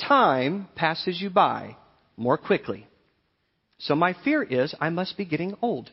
time 0.00 0.68
passes 0.74 1.20
you 1.20 1.28
by 1.30 1.76
more 2.16 2.38
quickly. 2.38 2.86
So 3.78 3.94
my 3.94 4.14
fear 4.24 4.42
is 4.42 4.74
I 4.80 4.90
must 4.90 5.16
be 5.16 5.24
getting 5.24 5.56
old. 5.62 5.90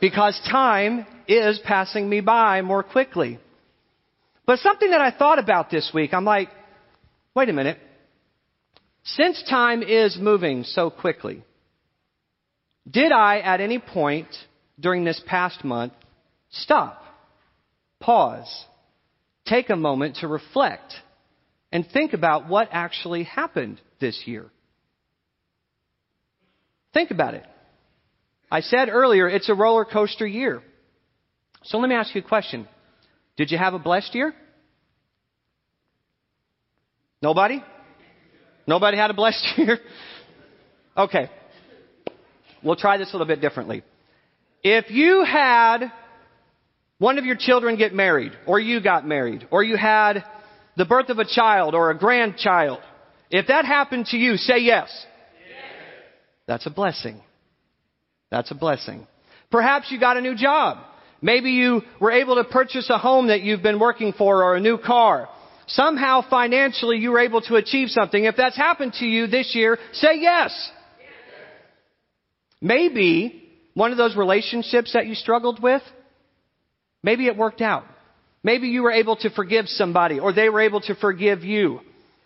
Because 0.00 0.38
time 0.50 1.06
is 1.28 1.58
passing 1.64 2.08
me 2.08 2.20
by 2.20 2.62
more 2.62 2.82
quickly. 2.82 3.38
But 4.46 4.58
something 4.58 4.90
that 4.90 5.00
I 5.00 5.10
thought 5.10 5.38
about 5.38 5.70
this 5.70 5.90
week, 5.94 6.12
I'm 6.12 6.24
like, 6.24 6.48
wait 7.34 7.48
a 7.48 7.52
minute. 7.52 7.78
Since 9.04 9.42
time 9.48 9.82
is 9.82 10.16
moving 10.18 10.64
so 10.64 10.90
quickly, 10.90 11.42
did 12.90 13.12
I 13.12 13.38
at 13.38 13.60
any 13.60 13.78
point 13.78 14.28
during 14.78 15.04
this 15.04 15.20
past 15.26 15.64
month 15.64 15.92
stop, 16.50 17.02
pause, 18.00 18.64
take 19.46 19.70
a 19.70 19.76
moment 19.76 20.16
to 20.16 20.28
reflect, 20.28 20.94
and 21.72 21.86
think 21.86 22.12
about 22.12 22.48
what 22.48 22.68
actually 22.72 23.24
happened 23.24 23.80
this 24.00 24.22
year? 24.26 24.50
Think 26.94 27.10
about 27.10 27.34
it. 27.34 27.44
I 28.50 28.60
said 28.60 28.88
earlier, 28.88 29.28
it's 29.28 29.48
a 29.48 29.54
roller 29.54 29.84
coaster 29.84 30.26
year. 30.26 30.62
So 31.64 31.78
let 31.78 31.88
me 31.88 31.96
ask 31.96 32.14
you 32.14 32.20
a 32.20 32.24
question. 32.24 32.68
Did 33.36 33.50
you 33.50 33.58
have 33.58 33.74
a 33.74 33.78
blessed 33.78 34.14
year? 34.14 34.32
Nobody? 37.20 37.62
Nobody 38.66 38.96
had 38.96 39.10
a 39.10 39.14
blessed 39.14 39.44
year? 39.56 39.78
Okay. 40.96 41.30
We'll 42.62 42.76
try 42.76 42.96
this 42.96 43.10
a 43.10 43.12
little 43.12 43.26
bit 43.26 43.40
differently. 43.40 43.82
If 44.62 44.90
you 44.90 45.24
had 45.24 45.90
one 46.98 47.18
of 47.18 47.24
your 47.24 47.36
children 47.36 47.76
get 47.76 47.92
married, 47.92 48.32
or 48.46 48.60
you 48.60 48.80
got 48.80 49.06
married, 49.06 49.48
or 49.50 49.64
you 49.64 49.76
had 49.76 50.24
the 50.76 50.84
birth 50.84 51.08
of 51.08 51.18
a 51.18 51.24
child 51.24 51.74
or 51.74 51.90
a 51.90 51.98
grandchild, 51.98 52.78
if 53.30 53.48
that 53.48 53.64
happened 53.64 54.06
to 54.06 54.16
you, 54.16 54.36
say 54.36 54.58
yes. 54.58 54.90
That's 56.46 56.66
a 56.66 56.70
blessing. 56.70 57.20
That's 58.30 58.50
a 58.50 58.54
blessing. 58.54 59.06
Perhaps 59.50 59.90
you 59.90 60.00
got 60.00 60.16
a 60.16 60.20
new 60.20 60.34
job. 60.36 60.78
Maybe 61.22 61.50
you 61.50 61.82
were 62.00 62.10
able 62.10 62.36
to 62.36 62.44
purchase 62.44 62.90
a 62.90 62.98
home 62.98 63.28
that 63.28 63.42
you've 63.42 63.62
been 63.62 63.78
working 63.78 64.12
for 64.12 64.42
or 64.44 64.56
a 64.56 64.60
new 64.60 64.78
car. 64.78 65.28
Somehow 65.66 66.22
financially 66.28 66.98
you 66.98 67.12
were 67.12 67.20
able 67.20 67.40
to 67.42 67.54
achieve 67.56 67.88
something. 67.88 68.24
If 68.24 68.36
that's 68.36 68.56
happened 68.56 68.94
to 68.98 69.06
you 69.06 69.26
this 69.26 69.54
year, 69.54 69.78
say 69.92 70.18
yes. 70.18 70.70
Maybe 72.60 73.42
one 73.74 73.90
of 73.90 73.96
those 73.96 74.16
relationships 74.16 74.92
that 74.92 75.06
you 75.06 75.14
struggled 75.14 75.62
with, 75.62 75.82
maybe 77.02 77.26
it 77.26 77.36
worked 77.36 77.60
out. 77.60 77.84
Maybe 78.42 78.68
you 78.68 78.82
were 78.82 78.92
able 78.92 79.16
to 79.16 79.30
forgive 79.30 79.66
somebody 79.68 80.20
or 80.20 80.32
they 80.32 80.50
were 80.50 80.60
able 80.60 80.82
to 80.82 80.94
forgive 80.94 81.42
you. 81.42 81.80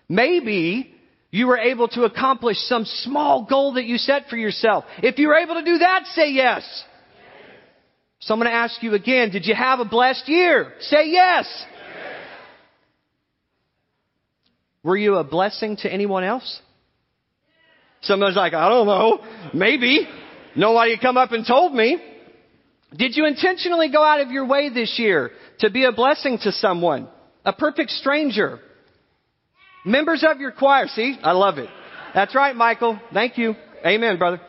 Maybe 0.09 0.95
you 1.31 1.47
were 1.47 1.59
able 1.59 1.89
to 1.89 2.05
accomplish 2.05 2.57
some 2.61 2.85
small 2.85 3.45
goal 3.45 3.75
that 3.75 3.85
you 3.85 3.99
set 3.99 4.29
for 4.29 4.37
yourself. 4.37 4.85
If 5.03 5.19
you 5.19 5.29
were 5.29 5.37
able 5.37 5.55
to 5.55 5.65
do 5.65 5.79
that, 5.79 6.07
say 6.15 6.31
yes. 6.31 6.63
So 8.21 8.35
I'm 8.35 8.41
going 8.41 8.51
to 8.51 8.57
ask 8.57 8.83
you 8.83 8.95
again, 8.95 9.31
did 9.31 9.47
you 9.47 9.55
have 9.55 9.79
a 9.79 9.85
blessed 9.85 10.29
year? 10.29 10.73
Say 10.81 11.11
yes. 11.11 11.47
yes. 11.47 11.67
Were 14.83 14.97
you 14.97 15.17
a 15.17 15.25
blessing 15.25 15.77
to 15.79 15.93
anyone 15.93 16.25
else? 16.25 16.61
Someone's 18.03 18.37
like, 18.37 18.55
I 18.55 18.69
don't 18.69 18.87
know. 18.87 19.21
Maybe. 19.53 20.09
Nobody 20.57 20.99
come 20.99 21.17
up 21.17 21.33
and 21.33 21.47
told 21.47 21.75
me. 21.75 21.99
Did 22.97 23.17
you 23.17 23.27
intentionally 23.27 23.91
go 23.91 24.03
out 24.03 24.21
of 24.21 24.31
your 24.31 24.47
way 24.47 24.71
this 24.71 24.99
year 24.99 25.31
to 25.61 25.71
be 25.71 25.85
a 25.85 25.93
blessing 25.93 26.39
to 26.43 26.53
someone? 26.53 27.07
A 27.45 27.53
perfect 27.53 27.91
stranger? 27.91 28.61
Members 29.85 30.25
of 30.29 30.41
your 30.41 30.53
choir, 30.53 30.87
see? 30.89 31.19
I 31.23 31.33
love 31.33 31.59
it. 31.59 31.69
That's 32.15 32.35
right, 32.35 32.55
Michael. 32.55 33.01
Thank 33.13 33.39
you. 33.39 33.55
Amen, 33.87 34.19
brother. 34.19 34.41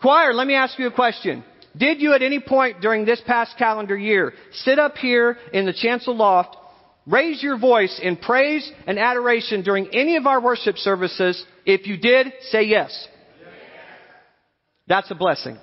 Choir, 0.00 0.32
let 0.32 0.46
me 0.46 0.54
ask 0.54 0.78
you 0.78 0.86
a 0.86 0.92
question. 0.92 1.44
Did 1.76 2.00
you 2.00 2.14
at 2.14 2.22
any 2.22 2.40
point 2.40 2.80
during 2.80 3.04
this 3.04 3.20
past 3.26 3.56
calendar 3.58 3.96
year 3.96 4.32
sit 4.52 4.78
up 4.78 4.96
here 4.96 5.38
in 5.52 5.66
the 5.66 5.72
chancel 5.72 6.16
loft, 6.16 6.56
raise 7.06 7.42
your 7.42 7.58
voice 7.58 8.00
in 8.02 8.16
praise 8.16 8.70
and 8.86 8.98
adoration 8.98 9.62
during 9.62 9.88
any 9.94 10.16
of 10.16 10.26
our 10.26 10.40
worship 10.40 10.76
services? 10.76 11.44
If 11.64 11.86
you 11.86 11.96
did, 11.96 12.32
say 12.50 12.64
yes. 12.64 13.08
That's 14.88 15.10
a 15.10 15.14
blessing. 15.14 15.58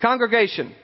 Congregation, 0.00 0.74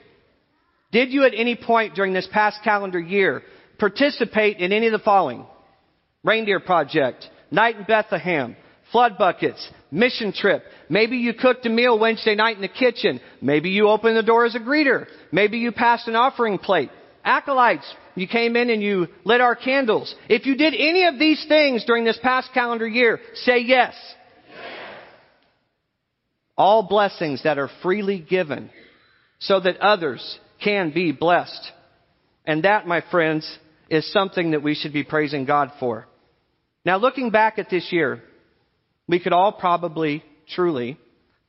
did 0.91 1.11
you 1.11 1.23
at 1.23 1.33
any 1.33 1.55
point 1.55 1.95
during 1.95 2.13
this 2.13 2.27
past 2.31 2.59
calendar 2.63 2.99
year 2.99 3.41
participate 3.79 4.57
in 4.57 4.71
any 4.73 4.87
of 4.87 4.91
the 4.91 4.99
following? 4.99 5.45
Reindeer 6.27 6.59
Project, 6.59 7.25
Night 7.51 7.77
in 7.77 7.85
Bethlehem, 7.85 8.57
Flood 8.91 9.17
Buckets, 9.17 9.65
Mission 9.91 10.33
Trip. 10.33 10.61
Maybe 10.89 11.15
you 11.15 11.33
cooked 11.33 11.65
a 11.65 11.69
meal 11.69 11.97
Wednesday 11.97 12.35
night 12.35 12.57
in 12.57 12.61
the 12.61 12.67
kitchen. 12.67 13.21
Maybe 13.41 13.69
you 13.69 13.87
opened 13.87 14.17
the 14.17 14.23
door 14.23 14.45
as 14.45 14.53
a 14.53 14.59
greeter. 14.59 15.07
Maybe 15.31 15.59
you 15.59 15.71
passed 15.71 16.09
an 16.09 16.17
offering 16.17 16.57
plate. 16.57 16.89
Acolytes, 17.23 17.89
you 18.15 18.27
came 18.27 18.57
in 18.57 18.69
and 18.69 18.83
you 18.83 19.07
lit 19.23 19.39
our 19.39 19.55
candles. 19.55 20.13
If 20.27 20.45
you 20.45 20.57
did 20.57 20.73
any 20.73 21.05
of 21.05 21.17
these 21.17 21.45
things 21.47 21.85
during 21.85 22.03
this 22.03 22.19
past 22.21 22.49
calendar 22.53 22.87
year, 22.87 23.21
say 23.33 23.59
yes. 23.59 23.95
yes. 24.49 24.59
All 26.57 26.83
blessings 26.83 27.43
that 27.43 27.57
are 27.57 27.69
freely 27.81 28.19
given 28.19 28.69
so 29.39 29.61
that 29.61 29.77
others 29.77 30.39
can 30.61 30.91
be 30.91 31.13
blessed. 31.13 31.71
And 32.45 32.63
that, 32.65 32.85
my 32.85 33.01
friends, 33.11 33.49
is 33.89 34.11
something 34.11 34.51
that 34.51 34.61
we 34.61 34.75
should 34.75 34.91
be 34.91 35.05
praising 35.05 35.45
God 35.45 35.71
for. 35.79 36.05
Now, 36.87 36.95
looking 36.95 37.31
back 37.31 37.59
at 37.59 37.69
this 37.69 37.91
year, 37.91 38.23
we 39.09 39.19
could 39.19 39.33
all 39.33 39.51
probably 39.51 40.23
truly 40.55 40.97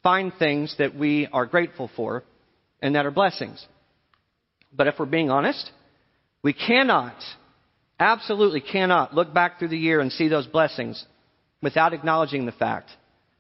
find 0.03 0.33
things 0.37 0.75
that 0.81 0.97
we 0.97 1.29
are 1.33 1.47
grateful 1.47 1.89
for 1.95 2.25
and 2.83 2.97
that 2.97 3.07
are 3.07 3.13
blessings. 3.13 3.65
But 4.73 4.89
if 4.89 4.97
we're 4.99 5.07
being 5.07 5.31
honest, 5.31 5.71
we 6.43 6.53
cannot, 6.53 7.15
absolutely 8.01 8.61
cannot 8.61 9.15
look 9.15 9.33
back 9.33 9.61
through 9.61 9.69
the 9.69 9.79
year 9.79 10.01
and 10.01 10.11
see 10.11 10.27
those 10.27 10.49
blessings 10.49 11.07
without 11.63 11.93
acknowledging 11.93 12.45
the 12.45 12.51
fact 12.51 12.91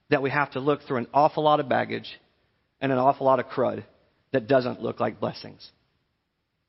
that 0.08 0.22
we 0.22 0.30
have 0.30 0.52
to 0.52 0.60
look 0.60 0.82
through 0.82 0.98
an 0.98 1.08
awful 1.12 1.42
lot 1.42 1.58
of 1.58 1.68
baggage 1.68 2.08
and 2.80 2.92
an 2.92 2.98
awful 2.98 3.26
lot 3.26 3.40
of 3.40 3.46
crud 3.46 3.82
that 4.30 4.46
doesn't 4.46 4.80
look 4.80 5.00
like 5.00 5.18
blessings. 5.18 5.68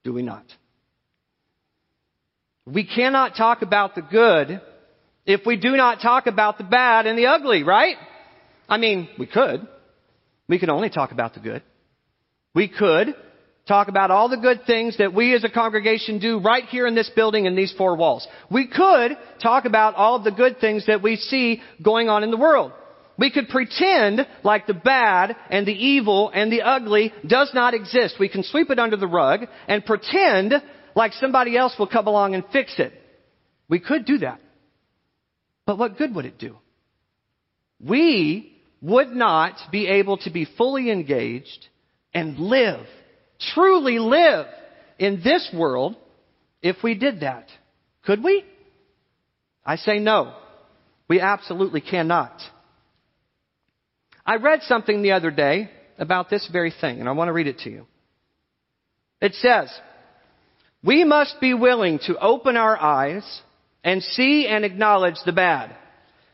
Do 0.04 0.12
we 0.12 0.24
not? 0.24 0.46
We 2.66 2.84
cannot 2.84 3.36
talk 3.36 3.62
about 3.62 3.94
the 3.94 4.02
good 4.02 4.60
if 5.30 5.46
we 5.46 5.58
do 5.58 5.78
not 5.78 6.02
talk 6.02 6.26
about 6.26 6.58
the 6.58 6.64
bad 6.64 7.06
and 7.06 7.18
the 7.18 7.28
ugly, 7.28 7.62
right? 7.62 7.98
I 8.68 8.78
mean, 8.78 9.08
we 9.20 9.28
could. 9.28 9.68
We 10.48 10.58
can 10.58 10.72
only 10.72 10.90
talk 10.90 11.12
about 11.12 11.36
the 11.36 11.40
good. 11.40 11.62
We 12.56 12.68
could 12.68 13.16
talk 13.68 13.90
about 13.90 14.10
all 14.10 14.28
the 14.28 14.38
good 14.38 14.62
things 14.66 14.98
that 14.98 15.14
we 15.14 15.36
as 15.36 15.44
a 15.44 15.50
congregation 15.50 16.18
do 16.18 16.40
right 16.40 16.64
here 16.66 16.88
in 16.88 16.96
this 16.96 17.12
building 17.16 17.46
in 17.46 17.56
these 17.56 17.72
four 17.78 17.96
walls. 17.96 18.28
We 18.50 18.68
could 18.68 19.16
talk 19.40 19.66
about 19.66 19.94
all 19.94 20.16
of 20.16 20.24
the 20.24 20.32
good 20.32 20.60
things 20.60 20.88
that 20.88 21.04
we 21.04 21.16
see 21.16 21.62
going 21.84 22.10
on 22.10 22.24
in 22.24 22.32
the 22.32 22.38
world. 22.38 22.72
We 23.20 23.30
could 23.30 23.50
pretend 23.50 24.26
like 24.44 24.66
the 24.66 24.74
bad 24.74 25.36
and 25.52 25.68
the 25.68 25.74
evil 25.74 26.32
and 26.34 26.52
the 26.52 26.64
ugly 26.64 27.14
does 27.28 27.52
not 27.54 27.76
exist. 27.76 28.16
We 28.20 28.30
can 28.30 28.42
sweep 28.42 28.72
it 28.72 28.80
under 28.80 28.98
the 28.98 29.06
rug 29.06 29.42
and 29.68 29.86
pretend 29.86 30.54
like 30.96 31.14
somebody 31.14 31.56
else 31.56 31.76
will 31.78 31.88
come 31.88 32.08
along 32.08 32.34
and 32.34 32.44
fix 32.52 32.80
it. 32.80 32.94
We 33.68 33.80
could 33.80 34.06
do 34.06 34.18
that. 34.20 34.40
But 35.70 35.78
what 35.78 36.00
good 36.00 36.16
would 36.16 36.26
it 36.26 36.40
do? 36.40 36.56
We 37.80 38.58
would 38.82 39.10
not 39.10 39.54
be 39.72 39.86
able 39.86 40.18
to 40.18 40.32
be 40.32 40.46
fully 40.58 40.90
engaged 40.90 41.68
and 42.12 42.40
live, 42.40 42.88
truly 43.54 44.00
live 44.00 44.48
in 44.98 45.22
this 45.24 45.48
world 45.54 45.96
if 46.64 46.78
we 46.84 46.96
did 46.96 47.20
that. 47.20 47.50
Could 48.04 48.24
we? 48.24 48.44
I 49.64 49.76
say 49.76 50.00
no. 50.00 50.34
We 51.08 51.20
absolutely 51.20 51.82
cannot. 51.82 52.42
I 54.26 54.38
read 54.38 54.64
something 54.64 55.04
the 55.04 55.12
other 55.12 55.30
day 55.30 55.70
about 56.00 56.32
this 56.32 56.50
very 56.52 56.74
thing, 56.82 57.00
and 57.00 57.08
I 57.08 57.12
want 57.12 57.28
to 57.28 57.34
read 57.34 57.46
it 57.46 57.60
to 57.60 57.70
you. 57.70 57.86
It 59.22 59.36
says, 59.36 59.70
We 60.84 61.04
must 61.04 61.40
be 61.40 61.54
willing 61.54 62.00
to 62.08 62.18
open 62.18 62.58
our 62.58 62.76
eyes 62.76 63.44
and 63.84 64.04
see 64.04 64.48
and 64.48 64.66
acknowledge 64.66 65.16
the 65.26 65.32
bad. 65.32 65.76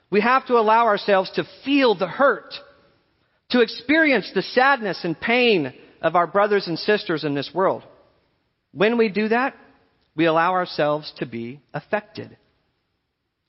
We 0.09 0.21
have 0.21 0.45
to 0.47 0.53
allow 0.53 0.85
ourselves 0.85 1.31
to 1.31 1.47
feel 1.63 1.95
the 1.95 2.07
hurt, 2.07 2.53
to 3.49 3.61
experience 3.61 4.29
the 4.33 4.41
sadness 4.41 4.99
and 5.03 5.19
pain 5.19 5.73
of 6.01 6.15
our 6.15 6.27
brothers 6.27 6.67
and 6.67 6.77
sisters 6.77 7.23
in 7.23 7.33
this 7.33 7.51
world. 7.53 7.83
When 8.71 8.97
we 8.97 9.09
do 9.09 9.29
that, 9.29 9.55
we 10.15 10.25
allow 10.25 10.53
ourselves 10.53 11.11
to 11.17 11.25
be 11.25 11.59
affected. 11.73 12.37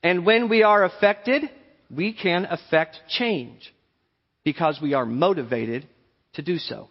And 0.03 0.25
when 0.25 0.49
we 0.49 0.63
are 0.63 0.83
affected, 0.83 1.43
we 1.89 2.13
can 2.13 2.45
affect 2.45 2.97
change 3.09 3.73
because 4.43 4.79
we 4.81 4.93
are 4.93 5.05
motivated 5.05 5.87
to 6.33 6.41
do 6.41 6.57
so. 6.57 6.89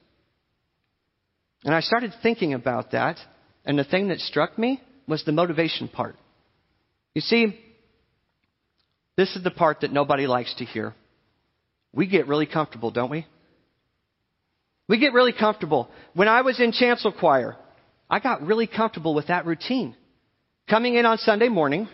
And 1.65 1.75
I 1.75 1.81
started 1.81 2.13
thinking 2.23 2.55
about 2.55 2.93
that, 2.93 3.19
and 3.65 3.79
the 3.79 3.85
thing 3.85 4.09
that 4.09 4.21
struck 4.21 4.59
me 4.59 4.81
was 5.09 5.25
the 5.25 5.33
motivation 5.33 5.89
part. 5.89 6.17
You 7.17 7.23
see, 7.23 7.59
this 9.17 9.35
is 9.37 9.43
the 9.43 9.51
part 9.51 9.81
that 9.81 9.91
nobody 9.91 10.27
likes 10.27 10.55
to 10.57 10.67
hear. 10.67 10.93
We 11.95 12.07
get 12.07 12.27
really 12.29 12.45
comfortable, 12.45 12.91
don't 12.91 13.11
we? 13.11 13.27
We 14.87 14.99
get 14.99 15.15
really 15.15 15.33
comfortable. 15.33 15.89
When 16.13 16.29
I 16.29 16.43
was 16.43 16.61
in 16.61 16.73
chancel 16.73 17.13
choir, 17.13 17.57
I 18.11 18.21
got 18.21 18.43
really 18.43 18.67
comfortable 18.67 19.15
with 19.15 19.29
that 19.29 19.47
routine. 19.47 19.97
Coming 20.69 20.97
in 20.97 21.07
on 21.07 21.17
Sunday 21.17 21.49
morning, 21.49 21.89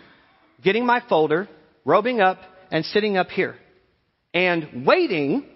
getting 0.61 0.85
my 0.85 1.01
folder, 1.09 1.49
robing 1.85 2.21
up, 2.21 2.39
and 2.73 2.85
sitting 2.85 3.17
up 3.17 3.29
here. 3.29 3.55
And 4.35 4.85
waiting 4.85 5.47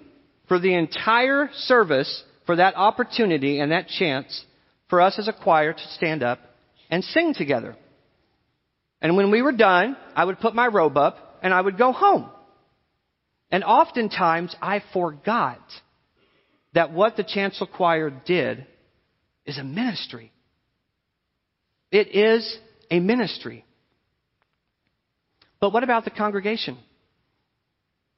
for 0.47 0.61
the 0.61 0.75
entire 0.75 1.51
service 1.53 2.23
for 2.47 2.55
that 2.55 2.77
opportunity 2.77 3.59
and 3.59 3.73
that 3.73 3.89
chance 3.89 4.45
for 4.89 5.01
us 5.01 5.19
as 5.19 5.27
a 5.27 5.33
choir 5.33 5.73
to 5.73 5.89
stand 5.97 6.23
up 6.23 6.39
and 6.89 7.03
sing 7.03 7.35
together. 7.35 7.75
And 9.07 9.17
when 9.17 9.31
we 9.31 9.41
were 9.41 9.53
done, 9.53 9.97
I 10.17 10.25
would 10.25 10.41
put 10.41 10.53
my 10.53 10.67
robe 10.67 10.97
up 10.97 11.39
and 11.41 11.55
I 11.55 11.61
would 11.61 11.79
go 11.79 11.93
home. 11.93 12.29
And 13.53 13.63
oftentimes 13.63 14.57
I 14.61 14.83
forgot 14.93 15.61
that 16.75 16.93
what 16.93 17.17
the 17.17 17.23
chancel 17.23 17.69
choir 17.69 18.11
did 18.11 18.67
is 19.45 19.59
a 19.59 19.63
ministry. 19.63 20.33
It 21.93 22.17
is 22.17 22.59
a 22.91 22.99
ministry. 22.99 23.65
But 25.61 25.73
what 25.73 25.85
about 25.85 26.05
the 26.05 26.11
congregation? 26.11 26.77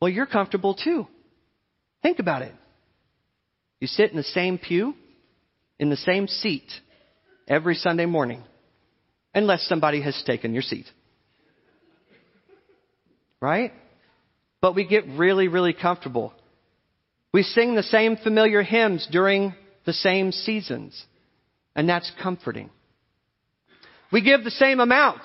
Well, 0.01 0.09
you're 0.09 0.25
comfortable 0.25 0.73
too. 0.73 1.07
Think 2.03 2.19
about 2.19 2.41
it. 2.41 2.55
You 3.79 3.89
sit 3.89 4.11
in 4.11 4.17
the 4.17 4.23
same 4.23 4.57
pew, 4.57 4.95
in 5.79 5.91
the 5.91 5.99
same 5.99 6.29
seat, 6.29 6.73
every 7.47 7.75
Sunday 7.75 8.07
morning, 8.07 8.43
unless 9.35 9.67
somebody 9.69 10.01
has 10.03 10.21
taken 10.27 10.53
your 10.53 10.63
seat. 10.63 10.87
Right? 13.41 13.73
But 14.61 14.75
we 14.75 14.87
get 14.87 15.07
really, 15.07 15.49
really 15.49 15.73
comfortable. 15.73 16.33
We 17.33 17.43
sing 17.43 17.75
the 17.75 17.83
same 17.83 18.17
familiar 18.17 18.63
hymns 18.63 19.07
during 19.11 19.55
the 19.85 19.93
same 19.93 20.33
seasons, 20.33 21.01
and 21.77 21.89
that's 21.89 22.11
comforting. 22.23 22.71
We 24.11 24.23
give 24.23 24.43
the 24.43 24.51
same 24.51 24.81
amount 24.81 25.21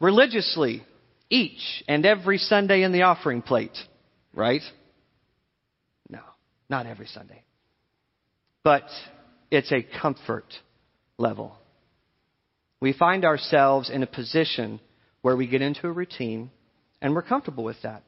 religiously 0.00 0.84
each 1.30 1.82
and 1.88 2.06
every 2.06 2.38
Sunday 2.38 2.82
in 2.82 2.92
the 2.92 3.02
offering 3.02 3.42
plate, 3.42 3.76
right? 4.34 4.62
No, 6.08 6.20
not 6.68 6.86
every 6.86 7.06
Sunday. 7.06 7.42
But 8.62 8.84
it's 9.50 9.72
a 9.72 9.86
comfort 10.00 10.46
level. 11.16 11.56
We 12.80 12.92
find 12.92 13.24
ourselves 13.24 13.90
in 13.90 14.02
a 14.02 14.06
position 14.06 14.80
where 15.22 15.36
we 15.36 15.46
get 15.46 15.62
into 15.62 15.86
a 15.86 15.92
routine 15.92 16.50
and 17.00 17.14
we're 17.14 17.22
comfortable 17.22 17.64
with 17.64 17.80
that. 17.82 18.02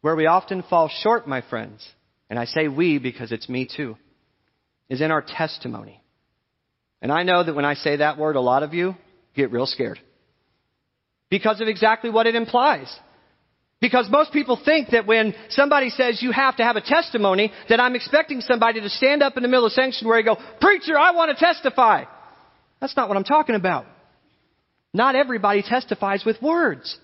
Where 0.00 0.16
we 0.16 0.26
often 0.26 0.62
fall 0.62 0.88
short, 0.88 1.28
my 1.28 1.42
friends, 1.42 1.86
and 2.28 2.38
I 2.38 2.46
say 2.46 2.68
we 2.68 2.98
because 2.98 3.30
it's 3.30 3.48
me 3.48 3.68
too, 3.74 3.96
is 4.88 5.00
in 5.00 5.10
our 5.10 5.22
testimony. 5.22 6.02
And 7.00 7.12
I 7.12 7.22
know 7.22 7.42
that 7.44 7.54
when 7.54 7.64
I 7.64 7.74
say 7.74 7.96
that 7.96 8.18
word, 8.18 8.36
a 8.36 8.40
lot 8.40 8.62
of 8.62 8.74
you 8.74 8.94
get 9.34 9.52
real 9.52 9.66
scared 9.66 10.00
because 11.30 11.60
of 11.60 11.68
exactly 11.68 12.10
what 12.10 12.26
it 12.26 12.34
implies. 12.34 12.94
Because 13.80 14.08
most 14.10 14.32
people 14.32 14.60
think 14.64 14.90
that 14.90 15.06
when 15.06 15.34
somebody 15.48 15.90
says 15.90 16.22
you 16.22 16.30
have 16.30 16.56
to 16.58 16.62
have 16.62 16.76
a 16.76 16.80
testimony, 16.80 17.52
that 17.68 17.80
I'm 17.80 17.96
expecting 17.96 18.40
somebody 18.40 18.80
to 18.80 18.88
stand 18.88 19.22
up 19.22 19.36
in 19.36 19.42
the 19.42 19.48
middle 19.48 19.66
of 19.66 19.72
sanctuary 19.72 20.20
and 20.20 20.26
go, 20.26 20.42
Preacher, 20.60 20.96
I 20.96 21.10
want 21.10 21.36
to 21.36 21.44
testify. 21.44 22.04
That's 22.82 22.96
not 22.96 23.08
what 23.08 23.16
I'm 23.16 23.22
talking 23.22 23.54
about. 23.54 23.86
Not 24.92 25.14
everybody 25.14 25.62
testifies 25.62 26.24
with 26.26 26.42
words. 26.42 26.98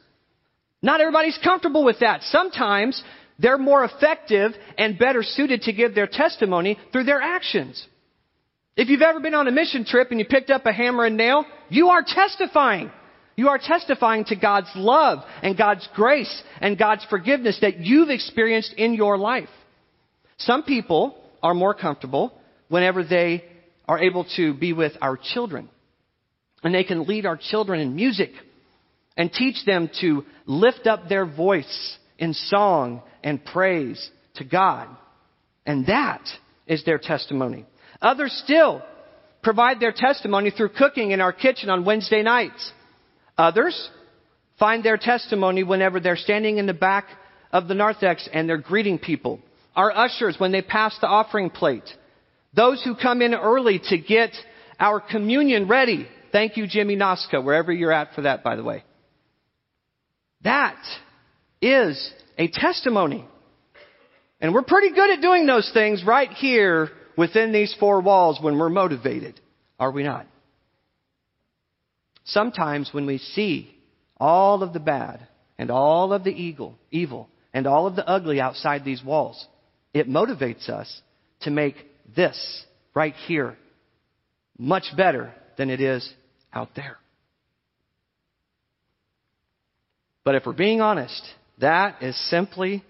Not 0.82 1.00
everybody's 1.00 1.38
comfortable 1.42 1.84
with 1.84 2.00
that. 2.00 2.22
Sometimes 2.24 3.00
they're 3.38 3.58
more 3.58 3.84
effective 3.84 4.52
and 4.76 4.98
better 4.98 5.22
suited 5.22 5.62
to 5.62 5.72
give 5.72 5.94
their 5.94 6.08
testimony 6.08 6.76
through 6.90 7.04
their 7.04 7.22
actions. 7.22 7.86
If 8.76 8.88
you've 8.88 9.02
ever 9.02 9.20
been 9.20 9.34
on 9.34 9.46
a 9.46 9.52
mission 9.52 9.84
trip 9.84 10.10
and 10.10 10.18
you 10.18 10.26
picked 10.26 10.50
up 10.50 10.66
a 10.66 10.72
hammer 10.72 11.04
and 11.04 11.16
nail, 11.16 11.44
you 11.68 11.90
are 11.90 12.02
testifying. 12.04 12.90
You 13.36 13.50
are 13.50 13.58
testifying 13.58 14.24
to 14.26 14.36
God's 14.36 14.70
love 14.74 15.20
and 15.44 15.56
God's 15.56 15.88
grace 15.94 16.42
and 16.60 16.76
God's 16.76 17.06
forgiveness 17.08 17.56
that 17.60 17.78
you've 17.78 18.10
experienced 18.10 18.74
in 18.76 18.94
your 18.94 19.16
life. 19.16 19.48
Some 20.38 20.64
people 20.64 21.16
are 21.40 21.54
more 21.54 21.72
comfortable 21.72 22.32
whenever 22.68 23.04
they 23.04 23.44
are 23.88 23.98
able 23.98 24.26
to 24.36 24.54
be 24.54 24.72
with 24.72 24.92
our 25.00 25.16
children. 25.16 25.68
And 26.62 26.74
they 26.74 26.84
can 26.84 27.06
lead 27.06 27.26
our 27.26 27.36
children 27.36 27.80
in 27.80 27.96
music 27.96 28.30
and 29.16 29.32
teach 29.32 29.64
them 29.64 29.90
to 30.00 30.24
lift 30.46 30.86
up 30.86 31.08
their 31.08 31.26
voice 31.26 31.96
in 32.18 32.34
song 32.34 33.02
and 33.24 33.44
praise 33.44 34.10
to 34.34 34.44
God. 34.44 34.88
And 35.66 35.86
that 35.86 36.22
is 36.66 36.84
their 36.84 36.98
testimony. 36.98 37.64
Others 38.00 38.40
still 38.44 38.82
provide 39.42 39.80
their 39.80 39.92
testimony 39.92 40.50
through 40.50 40.70
cooking 40.70 41.10
in 41.10 41.20
our 41.20 41.32
kitchen 41.32 41.70
on 41.70 41.84
Wednesday 41.84 42.22
nights 42.22 42.72
Others 43.38 43.90
find 44.58 44.84
their 44.84 44.98
testimony 44.98 45.62
whenever 45.62 46.00
they're 46.00 46.16
standing 46.16 46.58
in 46.58 46.66
the 46.66 46.74
back 46.74 47.06
of 47.52 47.68
the 47.68 47.74
narthex 47.74 48.28
and 48.32 48.48
they're 48.48 48.58
greeting 48.58 48.98
people. 48.98 49.38
Our 49.76 49.96
ushers 49.96 50.34
when 50.38 50.50
they 50.50 50.60
pass 50.60 50.98
the 51.00 51.06
offering 51.06 51.50
plate. 51.50 51.88
Those 52.54 52.82
who 52.82 52.94
come 52.94 53.22
in 53.22 53.34
early 53.34 53.80
to 53.90 53.98
get 53.98 54.30
our 54.80 55.00
communion 55.00 55.68
ready. 55.68 56.08
Thank 56.32 56.56
you, 56.56 56.66
Jimmy 56.66 56.96
Noska, 56.96 57.42
wherever 57.42 57.72
you're 57.72 57.92
at 57.92 58.14
for 58.14 58.22
that, 58.22 58.42
by 58.42 58.56
the 58.56 58.64
way. 58.64 58.84
That 60.44 60.80
is 61.60 62.12
a 62.36 62.48
testimony. 62.48 63.24
And 64.40 64.54
we're 64.54 64.62
pretty 64.62 64.94
good 64.94 65.10
at 65.10 65.20
doing 65.20 65.46
those 65.46 65.70
things 65.74 66.04
right 66.06 66.30
here 66.30 66.90
within 67.16 67.52
these 67.52 67.74
four 67.80 68.00
walls 68.00 68.38
when 68.40 68.58
we're 68.58 68.68
motivated, 68.68 69.40
are 69.80 69.90
we 69.90 70.04
not? 70.04 70.26
Sometimes 72.24 72.90
when 72.92 73.06
we 73.06 73.18
see 73.18 73.74
all 74.18 74.62
of 74.62 74.72
the 74.72 74.80
bad 74.80 75.26
and 75.58 75.70
all 75.70 76.12
of 76.12 76.22
the 76.22 76.30
evil, 76.30 76.78
evil 76.90 77.28
and 77.52 77.66
all 77.66 77.86
of 77.86 77.96
the 77.96 78.06
ugly 78.06 78.40
outside 78.40 78.84
these 78.84 79.02
walls, 79.02 79.46
it 79.92 80.08
motivates 80.08 80.68
us 80.68 81.02
to 81.40 81.50
make 81.50 81.74
this 82.14 82.64
right 82.94 83.14
here 83.26 83.56
much 84.58 84.84
better 84.96 85.32
than 85.56 85.70
it 85.70 85.80
is 85.80 86.08
out 86.52 86.70
there. 86.74 86.96
But 90.24 90.34
if 90.34 90.44
we're 90.44 90.52
being 90.52 90.80
honest, 90.80 91.22
that 91.58 92.02
is 92.02 92.16
simply 92.28 92.84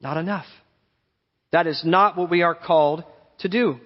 not 0.00 0.16
enough. 0.16 0.46
That 1.52 1.66
is 1.66 1.82
not 1.84 2.16
what 2.16 2.30
we 2.30 2.42
are 2.42 2.54
called 2.54 3.04
to 3.38 3.48
do. 3.48 3.78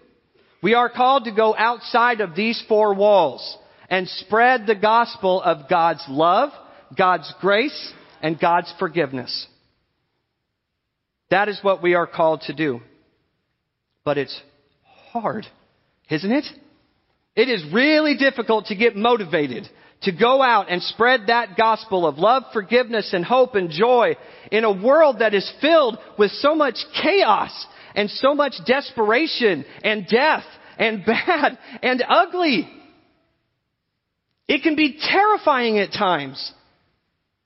We 0.62 0.74
are 0.74 0.88
called 0.88 1.24
to 1.24 1.33
go 1.33 1.54
outside 1.57 2.20
of 2.20 2.35
these 2.35 2.62
four 2.68 2.94
walls 2.94 3.57
and 3.90 4.09
spread 4.09 4.66
the 4.66 4.74
gospel 4.74 5.42
of 5.42 5.68
God's 5.68 6.04
love, 6.09 6.50
God's 6.96 7.33
grace, 7.40 7.92
and 8.22 8.40
God's 8.40 8.72
forgiveness. 8.78 9.46
That 11.31 11.48
is 11.48 11.59
what 11.62 11.83
we 11.83 11.94
are 11.94 12.07
called 12.07 12.42
to 12.42 12.54
do. 12.54 12.81
But 14.04 14.18
it's 14.18 14.40
hard, 15.20 15.46
isn't 16.11 16.31
it? 16.31 16.44
It 17.37 17.48
is 17.48 17.64
really 17.72 18.16
difficult 18.16 18.66
to 18.66 18.74
get 18.74 18.96
motivated 18.96 19.68
to 20.02 20.12
go 20.12 20.42
out 20.42 20.70
and 20.70 20.83
spread 20.83 21.22
that 21.26 21.57
gospel 21.57 22.07
of 22.07 22.18
love, 22.18 22.44
forgiveness, 22.52 23.11
and 23.12 23.24
hope 23.24 23.54
and 23.54 23.70
joy 23.70 24.16
in 24.52 24.64
a 24.64 24.72
world 24.72 25.18
that 25.20 25.35
is 25.35 25.50
filled 25.61 25.98
with 26.18 26.31
so 26.33 26.54
much 26.54 26.76
chaos 27.02 27.66
and 27.94 28.09
so 28.11 28.35
much 28.35 28.54
desperation 28.64 29.64
and 29.83 30.07
death 30.07 30.44
and 30.78 31.04
bad 31.07 31.59
and 31.83 32.02
ugly. 32.09 32.68
It 34.46 34.62
can 34.62 34.76
be 34.76 34.98
terrifying 35.00 35.78
at 35.78 35.92
times, 35.92 36.52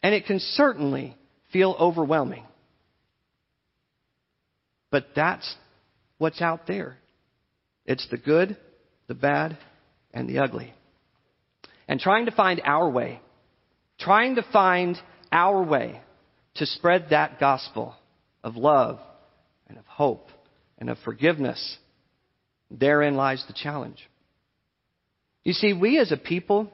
and 0.03 0.15
it 0.15 0.27
can 0.27 0.39
certainly 0.39 1.17
feel 1.53 1.75
overwhelming. 1.79 2.45
But 4.91 5.07
that's 5.17 5.57
what's 6.19 6.41
out 6.41 6.67
there. 6.67 6.99
It's 7.87 8.07
the 8.11 8.17
good, 8.17 8.57
the 9.09 9.15
bad, 9.15 9.59
and 10.13 10.29
the 10.29 10.39
ugly. 10.39 10.73
And 11.89 12.01
trying 12.01 12.27
to 12.27 12.33
find 12.33 12.61
our 12.65 12.89
way, 12.89 13.21
trying 13.99 14.37
to 14.37 14.45
find 14.53 14.97
our 15.31 15.63
way 15.63 16.01
to 16.55 16.67
spread 16.67 17.07
that 17.11 17.41
gospel 17.41 17.95
of 18.45 18.57
love 18.57 18.99
and 19.69 19.79
of 19.79 19.85
hope 19.87 20.29
and 20.79 20.91
of 20.91 20.99
forgiveness, 21.05 21.79
therein 22.71 23.17
lies 23.17 23.45
the 23.47 23.55
challenge. 23.55 24.09
You 25.45 25.53
see, 25.53 25.73
we 25.73 25.99
as 25.99 26.13
a 26.13 26.17
people, 26.17 26.71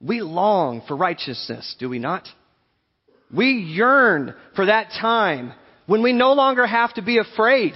we 0.00 0.20
long 0.20 0.82
for 0.86 0.96
righteousness, 0.96 1.76
do 1.78 1.88
we 1.88 1.98
not? 1.98 2.26
We 3.34 3.52
yearn 3.52 4.34
for 4.54 4.66
that 4.66 4.90
time 5.00 5.52
when 5.86 6.02
we 6.02 6.12
no 6.12 6.32
longer 6.32 6.66
have 6.66 6.94
to 6.94 7.02
be 7.02 7.18
afraid. 7.18 7.74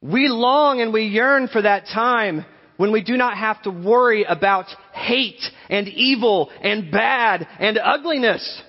We 0.00 0.28
long 0.28 0.80
and 0.80 0.92
we 0.92 1.04
yearn 1.04 1.48
for 1.48 1.62
that 1.62 1.86
time 1.92 2.44
when 2.76 2.92
we 2.92 3.02
do 3.02 3.16
not 3.16 3.36
have 3.38 3.62
to 3.62 3.70
worry 3.70 4.24
about 4.24 4.66
hate 4.92 5.42
and 5.70 5.88
evil 5.88 6.50
and 6.62 6.90
bad 6.90 7.46
and 7.58 7.78
ugliness. 7.78 8.62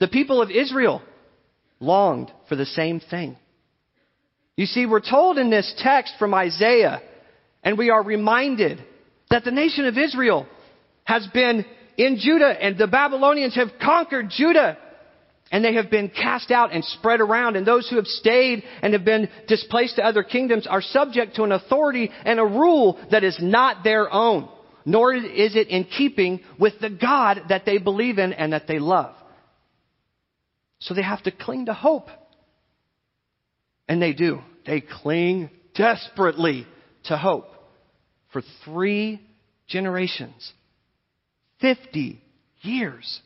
The 0.00 0.08
people 0.08 0.42
of 0.42 0.50
Israel 0.50 1.02
longed 1.80 2.30
for 2.48 2.56
the 2.56 2.66
same 2.66 3.00
thing. 3.00 3.36
You 4.56 4.66
see, 4.66 4.86
we're 4.86 5.00
told 5.00 5.38
in 5.38 5.50
this 5.50 5.72
text 5.78 6.14
from 6.18 6.34
Isaiah, 6.34 7.00
and 7.62 7.78
we 7.78 7.90
are 7.90 8.02
reminded 8.02 8.84
that 9.30 9.44
the 9.44 9.50
nation 9.50 9.86
of 9.86 9.96
Israel 9.96 10.46
has 11.04 11.26
been 11.32 11.64
in 11.96 12.18
Judah, 12.18 12.54
and 12.60 12.76
the 12.76 12.86
Babylonians 12.86 13.54
have 13.54 13.68
conquered 13.80 14.30
Judah. 14.30 14.76
And 15.50 15.64
they 15.64 15.74
have 15.74 15.90
been 15.90 16.10
cast 16.10 16.50
out 16.50 16.72
and 16.72 16.84
spread 16.84 17.20
around. 17.20 17.56
And 17.56 17.66
those 17.66 17.88
who 17.88 17.96
have 17.96 18.06
stayed 18.06 18.62
and 18.82 18.92
have 18.92 19.04
been 19.04 19.28
displaced 19.46 19.96
to 19.96 20.04
other 20.04 20.22
kingdoms 20.22 20.66
are 20.66 20.82
subject 20.82 21.36
to 21.36 21.44
an 21.44 21.52
authority 21.52 22.10
and 22.24 22.38
a 22.38 22.44
rule 22.44 22.98
that 23.10 23.24
is 23.24 23.38
not 23.40 23.82
their 23.82 24.12
own. 24.12 24.48
Nor 24.84 25.14
is 25.14 25.56
it 25.56 25.68
in 25.68 25.84
keeping 25.84 26.40
with 26.58 26.74
the 26.80 26.90
God 26.90 27.42
that 27.48 27.64
they 27.64 27.78
believe 27.78 28.18
in 28.18 28.32
and 28.32 28.52
that 28.52 28.66
they 28.66 28.78
love. 28.78 29.14
So 30.80 30.94
they 30.94 31.02
have 31.02 31.22
to 31.24 31.30
cling 31.30 31.66
to 31.66 31.74
hope. 31.74 32.08
And 33.88 34.02
they 34.02 34.12
do. 34.12 34.40
They 34.66 34.82
cling 34.82 35.50
desperately 35.74 36.66
to 37.04 37.16
hope 37.16 37.46
for 38.32 38.42
three 38.64 39.20
generations. 39.66 40.52
50 41.60 42.22
years. 42.62 43.20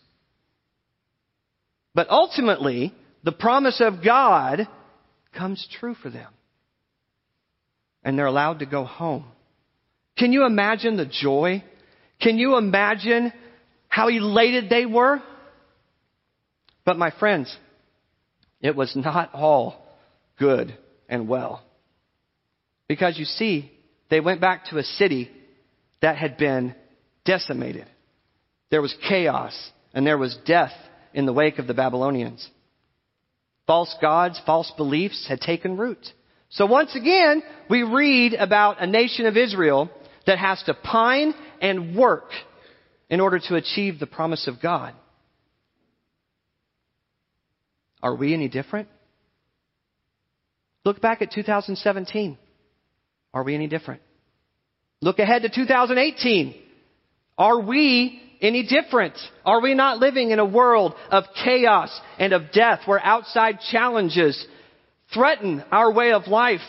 But 1.95 2.11
ultimately, 2.11 2.95
the 3.23 3.33
promise 3.33 3.81
of 3.81 4.05
God 4.05 4.67
comes 5.37 5.67
true 5.79 5.95
for 5.95 6.11
them. 6.11 6.31
And 8.03 8.19
they're 8.19 8.27
allowed 8.27 8.61
to 8.61 8.67
go 8.67 8.85
home. 8.85 9.25
Can 10.19 10.33
you 10.33 10.45
imagine 10.45 10.97
the 10.97 11.07
joy? 11.07 11.63
Can 12.21 12.39
you 12.39 12.57
imagine 12.57 13.33
how 13.89 14.09
elated 14.09 14.69
they 14.69 14.87
were? 14.87 15.23
But 16.85 16.99
my 16.99 17.11
friends, 17.11 17.55
it 18.61 18.75
was 18.75 18.95
not 18.97 19.35
all 19.35 19.85
good 20.39 20.77
and 21.09 21.29
well. 21.29 21.63
Because 22.89 23.19
you 23.19 23.25
see, 23.25 23.71
they 24.11 24.21
went 24.21 24.41
back 24.41 24.67
to 24.67 24.79
a 24.79 24.83
city 24.83 25.31
that 26.01 26.17
had 26.17 26.37
been 26.37 26.75
decimated. 27.25 27.87
There 28.71 28.83
was 28.83 28.95
chaos 29.09 29.55
and 29.95 30.07
there 30.07 30.19
was 30.19 30.37
death 30.45 30.73
in 31.15 31.27
the 31.27 31.33
wake 31.33 31.59
of 31.59 31.67
the 31.67 31.75
Babylonians. 31.75 32.49
False 33.67 33.95
gods, 34.01 34.41
false 34.45 34.73
beliefs 34.77 35.27
had 35.29 35.41
taken 35.41 35.77
root. 35.77 36.05
So 36.51 36.67
once 36.67 36.95
again, 36.95 37.43
we 37.71 37.83
read 37.83 38.35
about 38.35 38.83
a 38.83 38.87
nation 38.87 39.27
of 39.27 39.37
Israel 39.37 39.91
that 40.27 40.39
has 40.39 40.63
to 40.65 40.75
pine 40.75 41.35
and 41.61 41.97
work 41.97 42.31
in 43.09 43.21
order 43.21 43.39
to 43.39 43.57
achieve 43.57 43.99
the 43.99 44.07
promise 44.07 44.47
of 44.47 44.61
God. 44.61 44.95
Are 48.03 48.15
we 48.15 48.35
any 48.35 48.49
different? 48.49 48.89
Look 50.85 51.01
back 51.01 51.23
at 51.23 51.31
2017. 51.31 52.37
Are 53.33 53.43
we 53.45 53.55
any 53.55 53.69
different? 53.69 54.03
Look 55.01 55.19
ahead 55.19 55.43
to 55.43 55.49
2018. 55.49 56.55
Are 57.39 57.61
we 57.61 58.21
any 58.43 58.65
different? 58.65 59.15
Are 59.47 59.63
we 59.63 59.75
not 59.75 59.99
living 59.99 60.33
in 60.33 60.41
a 60.41 60.45
world 60.45 60.95
of 61.11 61.25
chaos 61.45 61.99
and 62.19 62.33
of 62.33 62.53
death 62.53 62.81
where 62.87 63.03
outside 63.03 63.61
challenges 63.71 64.47
threaten 65.15 65.65
our 65.71 65.93
way 65.93 66.13
of 66.13 66.27
life? 66.27 66.61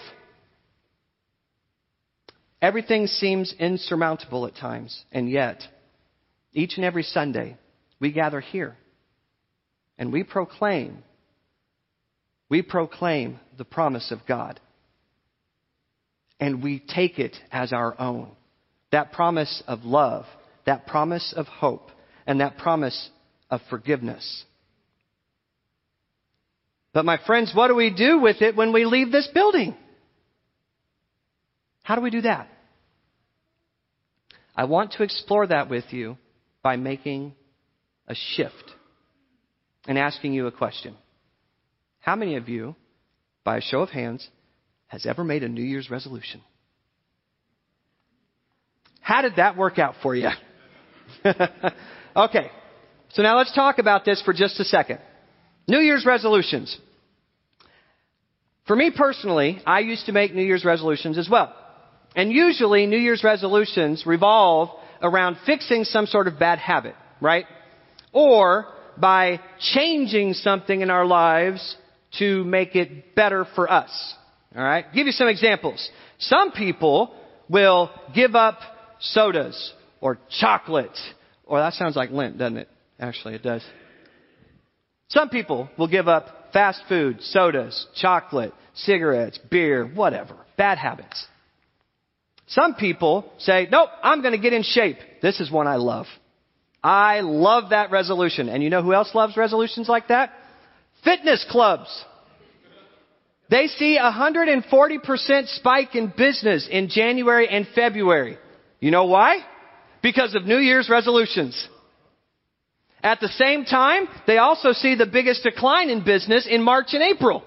Everything 2.62 3.08
seems 3.08 3.54
insurmountable 3.60 4.46
at 4.46 4.56
times, 4.56 5.04
and 5.12 5.30
yet, 5.30 5.62
each 6.54 6.78
and 6.78 6.86
every 6.86 7.04
Sunday, 7.04 7.58
we 8.00 8.12
gather 8.12 8.40
here 8.40 8.78
and 9.98 10.12
we 10.14 10.24
proclaim, 10.24 11.04
we 12.50 12.62
proclaim 12.62 13.40
the 13.58 13.66
promise 13.66 14.12
of 14.12 14.20
God. 14.28 14.60
And 16.40 16.62
we 16.62 16.80
take 16.80 17.20
it 17.20 17.36
as 17.52 17.72
our 17.72 18.00
own. 18.00 18.32
That 18.92 19.14
promise 19.14 19.64
of 19.66 19.86
love 19.86 20.26
that 20.66 20.88
promise 20.88 21.34
of 21.36 21.48
hope 21.48 21.90
and 22.26 22.40
that 22.40 22.58
promise 22.58 23.10
of 23.50 23.62
forgiveness. 23.70 24.46
But 26.94 27.06
my 27.06 27.18
friends, 27.26 27.52
what 27.54 27.68
do 27.68 27.76
we 27.76 27.90
do 27.90 28.20
with 28.20 28.42
it 28.42 28.56
when 28.56 28.72
we 28.72 28.86
leave 28.86 29.12
this 29.12 29.28
building? 29.34 29.76
How 31.84 31.96
do 31.96 32.02
we 32.02 32.12
do 32.12 32.22
that? 32.22 32.48
I 34.56 34.66
want 34.66 34.94
to 34.94 35.04
explore 35.04 35.48
that 35.48 35.70
with 35.70 35.86
you 35.90 36.18
by 36.62 36.76
making 36.76 37.34
a 38.08 38.16
shift 38.16 38.72
and 39.88 39.98
asking 39.98 40.34
you 40.34 40.48
a 40.48 40.52
question. 40.52 40.96
How 42.00 42.16
many 42.16 42.36
of 42.36 42.48
you, 42.48 42.76
by 43.44 43.58
a 43.58 43.62
show 43.62 43.82
of 43.82 43.90
hands, 43.90 44.28
has 44.88 45.06
ever 45.06 45.24
made 45.24 45.44
a 45.44 45.50
New 45.50 45.64
Year's 45.64 45.90
resolution? 45.90 46.42
How 49.02 49.22
did 49.22 49.38
that 49.38 49.58
work 49.58 49.80
out 49.80 49.96
for 50.02 50.16
you? 50.16 50.30
okay. 52.16 52.50
So 53.10 53.22
now 53.22 53.38
let's 53.38 53.54
talk 53.54 53.78
about 53.78 54.06
this 54.06 54.22
for 54.24 54.34
just 54.34 54.60
a 54.60 54.64
second. 54.64 55.00
New 55.68 55.80
Year's 55.80 56.06
resolutions. 56.06 56.78
For 58.66 58.76
me 58.76 58.92
personally, 58.96 59.62
I 59.66 59.80
used 59.80 60.06
to 60.08 60.12
make 60.12 60.34
New 60.34 60.44
Year's 60.44 60.66
resolutions 60.66 61.18
as 61.18 61.30
well. 61.30 61.54
And 62.16 62.32
usually 62.32 62.86
New 62.86 62.98
Year's 62.98 63.24
resolutions 63.24 64.06
revolve 64.06 64.70
around 65.02 65.38
fixing 65.46 65.84
some 65.84 66.06
sort 66.06 66.28
of 66.28 66.40
bad 66.40 66.60
habit, 66.60 66.96
right? 67.20 67.46
Or 68.12 68.68
by 68.98 69.40
changing 69.60 70.34
something 70.34 70.82
in 70.82 70.90
our 70.90 71.06
lives 71.06 71.78
to 72.20 72.44
make 72.44 72.76
it 72.76 73.16
better 73.16 73.46
for 73.56 73.72
us. 73.72 74.16
Alright? 74.56 74.86
Give 74.94 75.08
you 75.08 75.12
some 75.12 75.28
examples. 75.28 75.90
Some 76.20 76.52
people 76.52 77.14
will 77.50 77.90
give 78.14 78.36
up 78.36 78.60
sodas 79.00 79.74
or 80.04 80.20
chocolate. 80.42 80.98
Or 81.46 81.60
that 81.60 81.74
sounds 81.74 81.96
like 81.96 82.12
Lent, 82.12 82.38
doesn't 82.38 82.58
it? 82.58 82.68
Actually, 83.00 83.36
it 83.36 83.42
does. 83.42 83.64
Some 85.08 85.30
people 85.30 85.70
will 85.78 85.88
give 85.88 86.10
up 86.10 86.52
fast 86.52 86.82
food, 86.90 87.22
sodas, 87.22 87.88
chocolate, 87.96 88.54
cigarettes, 88.76 89.40
beer, 89.50 89.86
whatever. 89.86 90.36
Bad 90.58 90.78
habits. 90.78 91.26
Some 92.48 92.76
people 92.76 93.32
say, 93.40 93.68
nope, 93.72 93.90
I'm 94.04 94.22
going 94.22 94.34
to 94.34 94.40
get 94.40 94.52
in 94.52 94.64
shape. 94.64 94.98
This 95.22 95.40
is 95.40 95.50
one 95.50 95.68
I 95.68 95.78
love. 95.78 96.06
I 96.84 97.22
love 97.22 97.70
that 97.70 97.90
resolution. 97.90 98.50
And 98.50 98.62
you 98.62 98.70
know 98.70 98.84
who 98.84 98.94
else 98.94 99.16
loves 99.16 99.38
resolutions 99.38 99.88
like 99.88 100.10
that? 100.10 100.34
Fitness 101.06 101.46
clubs. 101.50 101.88
They 103.50 103.68
see 103.68 103.96
a 103.96 104.12
140% 104.12 105.48
spike 105.56 105.96
in 105.96 106.14
business 106.16 106.68
in 106.70 106.90
January 106.90 107.48
and 107.48 107.66
February. 107.74 108.38
You 108.82 108.92
know 108.92 109.06
why? 109.06 109.40
Because 110.04 110.36
of 110.36 110.46
New 110.46 110.60
Year's 110.60 110.90
resolutions. 110.90 111.68
At 113.02 113.20
the 113.20 113.30
same 113.30 113.66
time, 113.66 114.08
they 114.28 114.38
also 114.38 114.74
see 114.74 114.96
the 114.96 115.08
biggest 115.08 115.44
decline 115.44 115.90
in 115.90 116.04
business 116.04 116.46
in 116.48 116.62
March 116.62 116.94
and 116.94 117.02
April. 117.02 117.44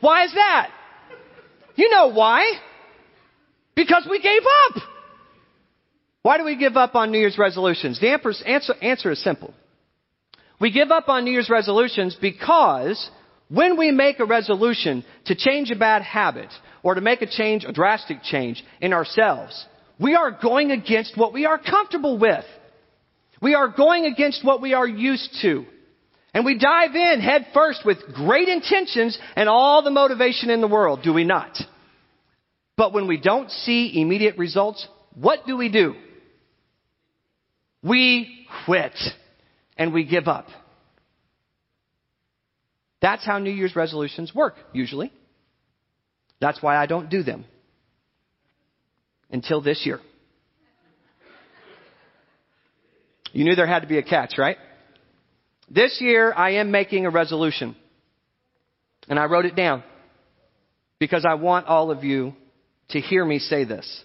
Why 0.00 0.24
is 0.24 0.34
that? 0.34 0.70
You 1.76 1.88
know 1.88 2.08
why? 2.08 2.52
Because 3.74 4.06
we 4.10 4.20
gave 4.20 4.42
up. 4.66 4.82
Why 6.22 6.36
do 6.36 6.44
we 6.44 6.56
give 6.56 6.76
up 6.76 6.94
on 6.94 7.10
New 7.10 7.18
Year's 7.18 7.38
resolutions? 7.38 7.98
The 7.98 8.10
answer, 8.46 8.74
answer 8.82 9.10
is 9.10 9.22
simple. 9.22 9.54
We 10.60 10.70
give 10.70 10.90
up 10.90 11.08
on 11.08 11.24
New 11.24 11.30
Year's 11.30 11.48
resolutions 11.48 12.16
because 12.20 13.10
when 13.48 13.78
we 13.78 13.90
make 13.90 14.20
a 14.20 14.26
resolution 14.26 15.04
to 15.26 15.34
change 15.34 15.70
a 15.70 15.76
bad 15.76 16.02
habit 16.02 16.50
or 16.82 16.94
to 16.94 17.00
make 17.00 17.22
a 17.22 17.26
change, 17.26 17.64
a 17.64 17.72
drastic 17.72 18.22
change 18.22 18.62
in 18.80 18.92
ourselves, 18.92 19.66
we 20.00 20.14
are 20.14 20.30
going 20.30 20.70
against 20.70 21.16
what 21.16 21.32
we 21.32 21.44
are 21.46 21.58
comfortable 21.58 22.18
with. 22.18 22.44
We 23.42 23.54
are 23.54 23.68
going 23.68 24.06
against 24.06 24.44
what 24.44 24.60
we 24.60 24.74
are 24.74 24.86
used 24.86 25.38
to. 25.42 25.64
And 26.32 26.44
we 26.44 26.58
dive 26.58 26.94
in 26.94 27.20
head 27.20 27.48
first 27.52 27.84
with 27.84 27.98
great 28.14 28.48
intentions 28.48 29.18
and 29.36 29.48
all 29.48 29.82
the 29.82 29.90
motivation 29.90 30.48
in 30.48 30.60
the 30.60 30.68
world, 30.68 31.00
do 31.02 31.12
we 31.12 31.24
not? 31.24 31.56
But 32.76 32.92
when 32.92 33.08
we 33.08 33.18
don't 33.18 33.50
see 33.50 34.00
immediate 34.00 34.38
results, 34.38 34.86
what 35.14 35.40
do 35.46 35.56
we 35.56 35.70
do? 35.70 35.94
We 37.82 38.46
quit 38.64 38.96
and 39.76 39.92
we 39.92 40.04
give 40.04 40.28
up. 40.28 40.46
That's 43.02 43.24
how 43.24 43.38
New 43.38 43.50
Year's 43.50 43.74
resolutions 43.74 44.34
work, 44.34 44.54
usually. 44.72 45.12
That's 46.40 46.62
why 46.62 46.76
I 46.76 46.86
don't 46.86 47.10
do 47.10 47.22
them. 47.22 47.44
Until 49.30 49.60
this 49.60 49.82
year. 49.84 50.00
You 53.32 53.44
knew 53.44 53.54
there 53.54 53.66
had 53.66 53.82
to 53.82 53.88
be 53.88 53.98
a 53.98 54.02
catch, 54.02 54.38
right? 54.38 54.56
This 55.70 55.98
year, 56.00 56.32
I 56.34 56.54
am 56.54 56.70
making 56.70 57.06
a 57.06 57.10
resolution. 57.10 57.76
And 59.08 59.18
I 59.18 59.26
wrote 59.26 59.46
it 59.46 59.54
down 59.54 59.82
because 60.98 61.24
I 61.24 61.34
want 61.34 61.66
all 61.66 61.90
of 61.90 62.04
you 62.04 62.34
to 62.90 63.00
hear 63.00 63.24
me 63.24 63.38
say 63.38 63.64
this. 63.64 64.04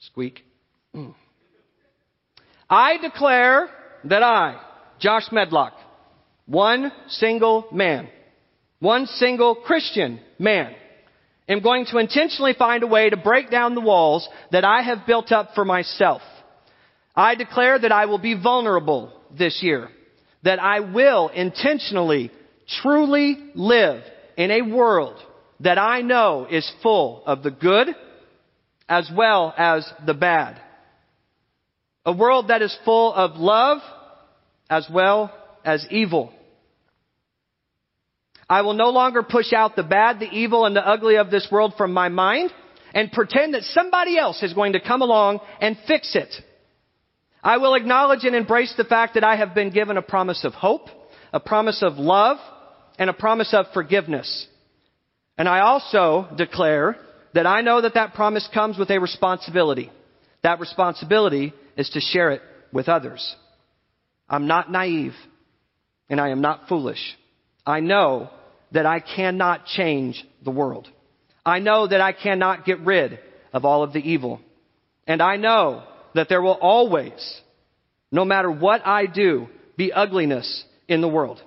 Squeak. 0.00 0.40
I 2.70 2.96
declare 2.98 3.68
that 4.04 4.22
I, 4.22 4.60
Josh 4.98 5.28
Medlock, 5.32 5.74
one 6.46 6.92
single 7.08 7.66
man, 7.72 8.08
one 8.80 9.06
single 9.06 9.54
Christian 9.54 10.20
man, 10.38 10.74
am 11.48 11.60
going 11.60 11.86
to 11.86 11.98
intentionally 11.98 12.54
find 12.58 12.82
a 12.82 12.86
way 12.86 13.10
to 13.10 13.16
break 13.16 13.50
down 13.50 13.74
the 13.74 13.80
walls 13.80 14.28
that 14.52 14.64
I 14.64 14.82
have 14.82 15.06
built 15.06 15.32
up 15.32 15.50
for 15.54 15.64
myself. 15.64 16.22
I 17.14 17.34
declare 17.34 17.78
that 17.78 17.92
I 17.92 18.06
will 18.06 18.18
be 18.18 18.40
vulnerable 18.40 19.12
this 19.36 19.60
year, 19.62 19.88
that 20.42 20.58
I 20.58 20.80
will 20.80 21.28
intentionally, 21.28 22.30
truly 22.82 23.50
live 23.54 24.02
in 24.36 24.50
a 24.50 24.62
world 24.62 25.16
that 25.60 25.78
I 25.78 26.02
know 26.02 26.46
is 26.50 26.70
full 26.82 27.22
of 27.26 27.42
the 27.42 27.50
good 27.50 27.88
as 28.88 29.10
well 29.14 29.54
as 29.56 29.90
the 30.04 30.14
bad. 30.14 30.60
A 32.04 32.12
world 32.12 32.48
that 32.48 32.62
is 32.62 32.76
full 32.84 33.14
of 33.14 33.36
love 33.36 33.78
as 34.68 34.86
well 34.92 35.32
as 35.64 35.86
evil. 35.90 36.32
I 38.54 38.62
will 38.62 38.74
no 38.74 38.90
longer 38.90 39.24
push 39.24 39.52
out 39.52 39.74
the 39.74 39.82
bad, 39.82 40.20
the 40.20 40.30
evil, 40.30 40.64
and 40.64 40.76
the 40.76 40.86
ugly 40.86 41.16
of 41.16 41.28
this 41.28 41.48
world 41.50 41.74
from 41.76 41.92
my 41.92 42.08
mind 42.08 42.52
and 42.94 43.10
pretend 43.10 43.54
that 43.54 43.64
somebody 43.64 44.16
else 44.16 44.44
is 44.44 44.52
going 44.52 44.74
to 44.74 44.80
come 44.80 45.02
along 45.02 45.40
and 45.60 45.76
fix 45.88 46.14
it. 46.14 46.32
I 47.42 47.56
will 47.56 47.74
acknowledge 47.74 48.22
and 48.22 48.36
embrace 48.36 48.72
the 48.76 48.84
fact 48.84 49.14
that 49.14 49.24
I 49.24 49.34
have 49.34 49.56
been 49.56 49.70
given 49.70 49.96
a 49.96 50.02
promise 50.02 50.44
of 50.44 50.52
hope, 50.52 50.86
a 51.32 51.40
promise 51.40 51.82
of 51.82 51.94
love, 51.94 52.36
and 52.96 53.10
a 53.10 53.12
promise 53.12 53.52
of 53.52 53.66
forgiveness. 53.74 54.46
And 55.36 55.48
I 55.48 55.58
also 55.58 56.28
declare 56.36 56.96
that 57.32 57.48
I 57.48 57.60
know 57.62 57.80
that 57.80 57.94
that 57.94 58.14
promise 58.14 58.48
comes 58.54 58.78
with 58.78 58.88
a 58.88 59.00
responsibility. 59.00 59.90
That 60.44 60.60
responsibility 60.60 61.52
is 61.76 61.90
to 61.90 62.00
share 62.00 62.30
it 62.30 62.42
with 62.72 62.88
others. 62.88 63.34
I'm 64.28 64.46
not 64.46 64.70
naive 64.70 65.14
and 66.08 66.20
I 66.20 66.28
am 66.28 66.40
not 66.40 66.68
foolish. 66.68 67.18
I 67.66 67.80
know 67.80 68.30
that 68.74 68.86
I 68.86 69.00
cannot 69.00 69.66
change 69.66 70.22
the 70.44 70.50
world. 70.50 70.88
I 71.46 71.60
know 71.60 71.86
that 71.86 72.00
I 72.00 72.12
cannot 72.12 72.66
get 72.66 72.80
rid 72.80 73.20
of 73.52 73.64
all 73.64 73.84
of 73.84 73.92
the 73.92 74.00
evil. 74.00 74.40
And 75.06 75.22
I 75.22 75.36
know 75.36 75.84
that 76.14 76.28
there 76.28 76.42
will 76.42 76.58
always, 76.60 77.40
no 78.10 78.24
matter 78.24 78.50
what 78.50 78.84
I 78.84 79.06
do, 79.06 79.46
be 79.76 79.92
ugliness 79.92 80.64
in 80.88 81.00
the 81.00 81.08
world. 81.08 81.40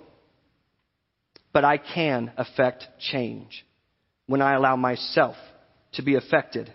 But 1.51 1.65
I 1.65 1.77
can 1.77 2.31
affect 2.37 2.85
change 2.99 3.65
when 4.27 4.41
I 4.41 4.53
allow 4.53 4.77
myself 4.77 5.35
to 5.93 6.03
be 6.03 6.15
affected. 6.15 6.73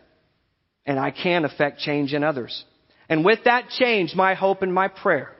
And 0.84 0.98
I 0.98 1.12
can 1.12 1.46
affect 1.46 1.78
change 1.78 2.12
in 2.12 2.24
others. 2.24 2.64
And 3.08 3.24
with 3.24 3.40
that 3.44 3.70
change, 3.70 4.14
my 4.14 4.34
hope 4.34 4.60
and 4.60 4.74
my 4.74 4.88
prayer 4.88 5.32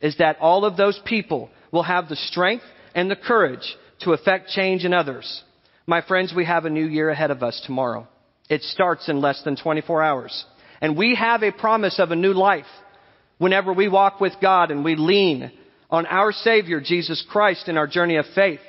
is 0.00 0.16
that 0.18 0.38
all 0.38 0.64
of 0.64 0.76
those 0.76 1.00
people 1.04 1.50
will 1.72 1.82
have 1.82 2.08
the 2.08 2.16
strength 2.16 2.64
and 2.94 3.10
the 3.10 3.16
courage 3.16 3.76
to 4.04 4.12
affect 4.12 4.48
change 4.48 4.84
in 4.84 4.92
others. 4.92 5.42
My 5.86 6.00
friends, 6.02 6.32
we 6.34 6.44
have 6.44 6.64
a 6.64 6.70
new 6.70 6.86
year 6.86 7.10
ahead 7.10 7.30
of 7.30 7.42
us 7.42 7.60
tomorrow. 7.66 8.08
It 8.48 8.62
starts 8.62 9.08
in 9.08 9.20
less 9.20 9.42
than 9.42 9.56
24 9.56 10.02
hours. 10.02 10.44
And 10.80 10.96
we 10.96 11.14
have 11.14 11.42
a 11.42 11.52
promise 11.52 11.98
of 11.98 12.10
a 12.10 12.16
new 12.16 12.32
life 12.32 12.66
whenever 13.38 13.72
we 13.72 13.88
walk 13.88 14.20
with 14.20 14.34
God 14.40 14.70
and 14.70 14.84
we 14.84 14.96
lean 14.96 15.50
on 15.90 16.06
our 16.06 16.32
Savior, 16.32 16.80
Jesus 16.80 17.24
Christ, 17.30 17.68
in 17.68 17.76
our 17.76 17.86
journey 17.86 18.16
of 18.16 18.26
faith. 18.34 18.60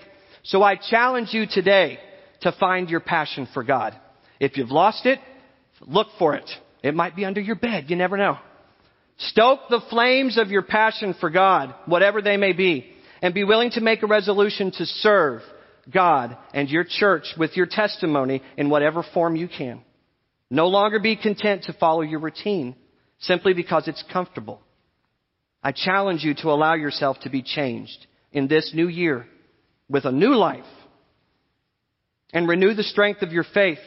So 0.44 0.62
I 0.62 0.76
challenge 0.76 1.30
you 1.32 1.46
today 1.50 2.00
to 2.42 2.52
find 2.60 2.90
your 2.90 3.00
passion 3.00 3.48
for 3.54 3.64
God. 3.64 3.96
If 4.40 4.58
you've 4.58 4.72
lost 4.72 5.06
it, 5.06 5.20
look 5.82 6.08
for 6.20 6.36
it. 6.36 6.50
It 6.84 6.94
might 6.94 7.16
be 7.16 7.26
under 7.26 7.42
your 7.42 7.56
bed. 7.56 7.86
You 7.90 7.96
never 7.96 8.18
know. 8.18 8.38
Stoke 9.18 9.62
the 9.70 9.82
flames 9.90 10.38
of 10.38 10.50
your 10.50 10.62
passion 10.62 11.16
for 11.20 11.30
God, 11.30 11.74
whatever 11.86 12.22
they 12.22 12.38
may 12.38 12.54
be, 12.54 12.95
and 13.26 13.34
be 13.34 13.44
willing 13.44 13.72
to 13.72 13.82
make 13.82 14.04
a 14.04 14.06
resolution 14.08 14.70
to 14.70 14.86
serve 14.86 15.42
God 15.92 16.38
and 16.54 16.70
your 16.70 16.84
church 16.88 17.26
with 17.36 17.58
your 17.58 17.66
testimony 17.66 18.44
in 18.56 18.70
whatever 18.70 19.04
form 19.16 19.36
you 19.36 19.48
can. 19.48 19.82
No 20.52 20.68
longer 20.68 21.00
be 21.00 21.16
content 21.16 21.64
to 21.64 21.74
follow 21.74 22.02
your 22.02 22.20
routine 22.20 22.76
simply 23.18 23.56
because 23.56 23.88
it's 23.88 24.04
comfortable. 24.14 24.62
I 25.64 25.72
challenge 25.72 26.24
you 26.24 26.36
to 26.36 26.50
allow 26.50 26.76
yourself 26.76 27.18
to 27.22 27.32
be 27.32 27.42
changed 27.42 28.06
in 28.32 28.48
this 28.48 28.74
new 28.76 28.88
year 28.88 29.26
with 29.90 30.06
a 30.06 30.12
new 30.12 30.36
life 30.36 30.64
and 32.32 32.48
renew 32.48 32.76
the 32.76 32.84
strength 32.84 33.24
of 33.24 33.32
your 33.32 33.46
faith. 33.56 33.80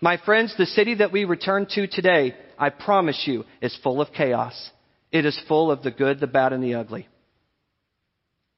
My 0.00 0.16
friends, 0.24 0.54
the 0.56 0.66
city 0.66 0.94
that 0.94 1.10
we 1.10 1.24
return 1.24 1.66
to 1.70 1.88
today, 1.88 2.36
I 2.56 2.70
promise 2.70 3.24
you, 3.26 3.46
is 3.60 3.76
full 3.82 4.00
of 4.00 4.12
chaos. 4.12 4.70
It 5.10 5.26
is 5.26 5.36
full 5.48 5.72
of 5.72 5.82
the 5.82 5.90
good, 5.90 6.20
the 6.20 6.28
bad, 6.28 6.52
and 6.52 6.62
the 6.62 6.74
ugly. 6.74 7.08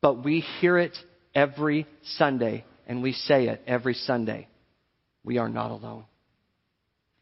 But 0.03 0.25
we 0.25 0.41
hear 0.41 0.77
it 0.77 0.97
every 1.35 1.87
Sunday, 2.17 2.65
and 2.87 3.03
we 3.03 3.13
say 3.13 3.47
it 3.47 3.63
every 3.67 3.95
Sunday. 3.95 4.49
We 5.25 5.39
are 5.39 5.49
not 5.49 5.71
alone. 5.71 6.05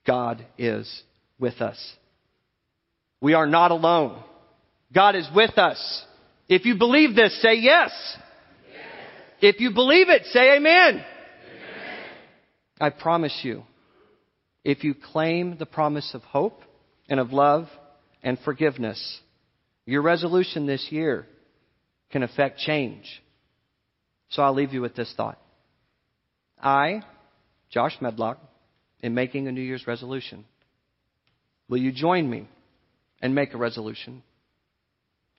God 0.06 0.44
is 0.56 0.90
with 1.38 1.60
us. 1.60 1.78
We 3.20 3.34
are 3.34 3.46
not 3.46 3.70
alone. 3.70 4.22
God 4.94 5.14
is 5.14 5.28
with 5.34 5.58
us. 5.58 6.04
If 6.48 6.64
you 6.64 6.76
believe 6.78 7.14
this, 7.14 7.40
say 7.42 7.56
yes. 7.56 7.92
yes. 8.72 8.82
If 9.40 9.60
you 9.60 9.72
believe 9.72 10.08
it, 10.08 10.24
say 10.32 10.56
amen. 10.56 10.64
amen. 10.94 11.04
I 12.80 12.88
promise 12.88 13.38
you, 13.42 13.62
if 14.64 14.84
you 14.84 14.94
claim 14.94 15.58
the 15.58 15.66
promise 15.66 16.10
of 16.14 16.22
hope 16.22 16.62
and 17.10 17.20
of 17.20 17.32
love 17.32 17.68
and 18.22 18.38
forgiveness, 18.42 19.20
your 19.84 20.00
resolution 20.00 20.66
this 20.66 20.86
year 20.90 21.26
can 22.10 22.22
affect 22.22 22.58
change. 22.58 23.22
So 24.30 24.42
I'll 24.42 24.54
leave 24.54 24.72
you 24.72 24.80
with 24.80 24.94
this 24.94 25.12
thought. 25.16 25.38
I, 26.62 27.02
Josh 27.70 27.96
Medlock, 28.00 28.38
am 29.02 29.14
making 29.14 29.48
a 29.48 29.52
New 29.52 29.62
Year's 29.62 29.86
resolution. 29.86 30.44
Will 31.68 31.78
you 31.78 31.92
join 31.92 32.28
me 32.28 32.48
and 33.22 33.34
make 33.34 33.54
a 33.54 33.58
resolution? 33.58 34.22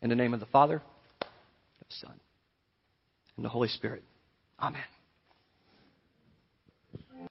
In 0.01 0.09
the 0.09 0.15
name 0.15 0.33
of 0.33 0.39
the 0.39 0.47
Father, 0.47 0.81
the 1.19 1.85
Son, 1.89 2.19
and 3.35 3.45
the 3.45 3.49
Holy 3.49 3.67
Spirit. 3.67 4.03
Amen. 4.59 4.81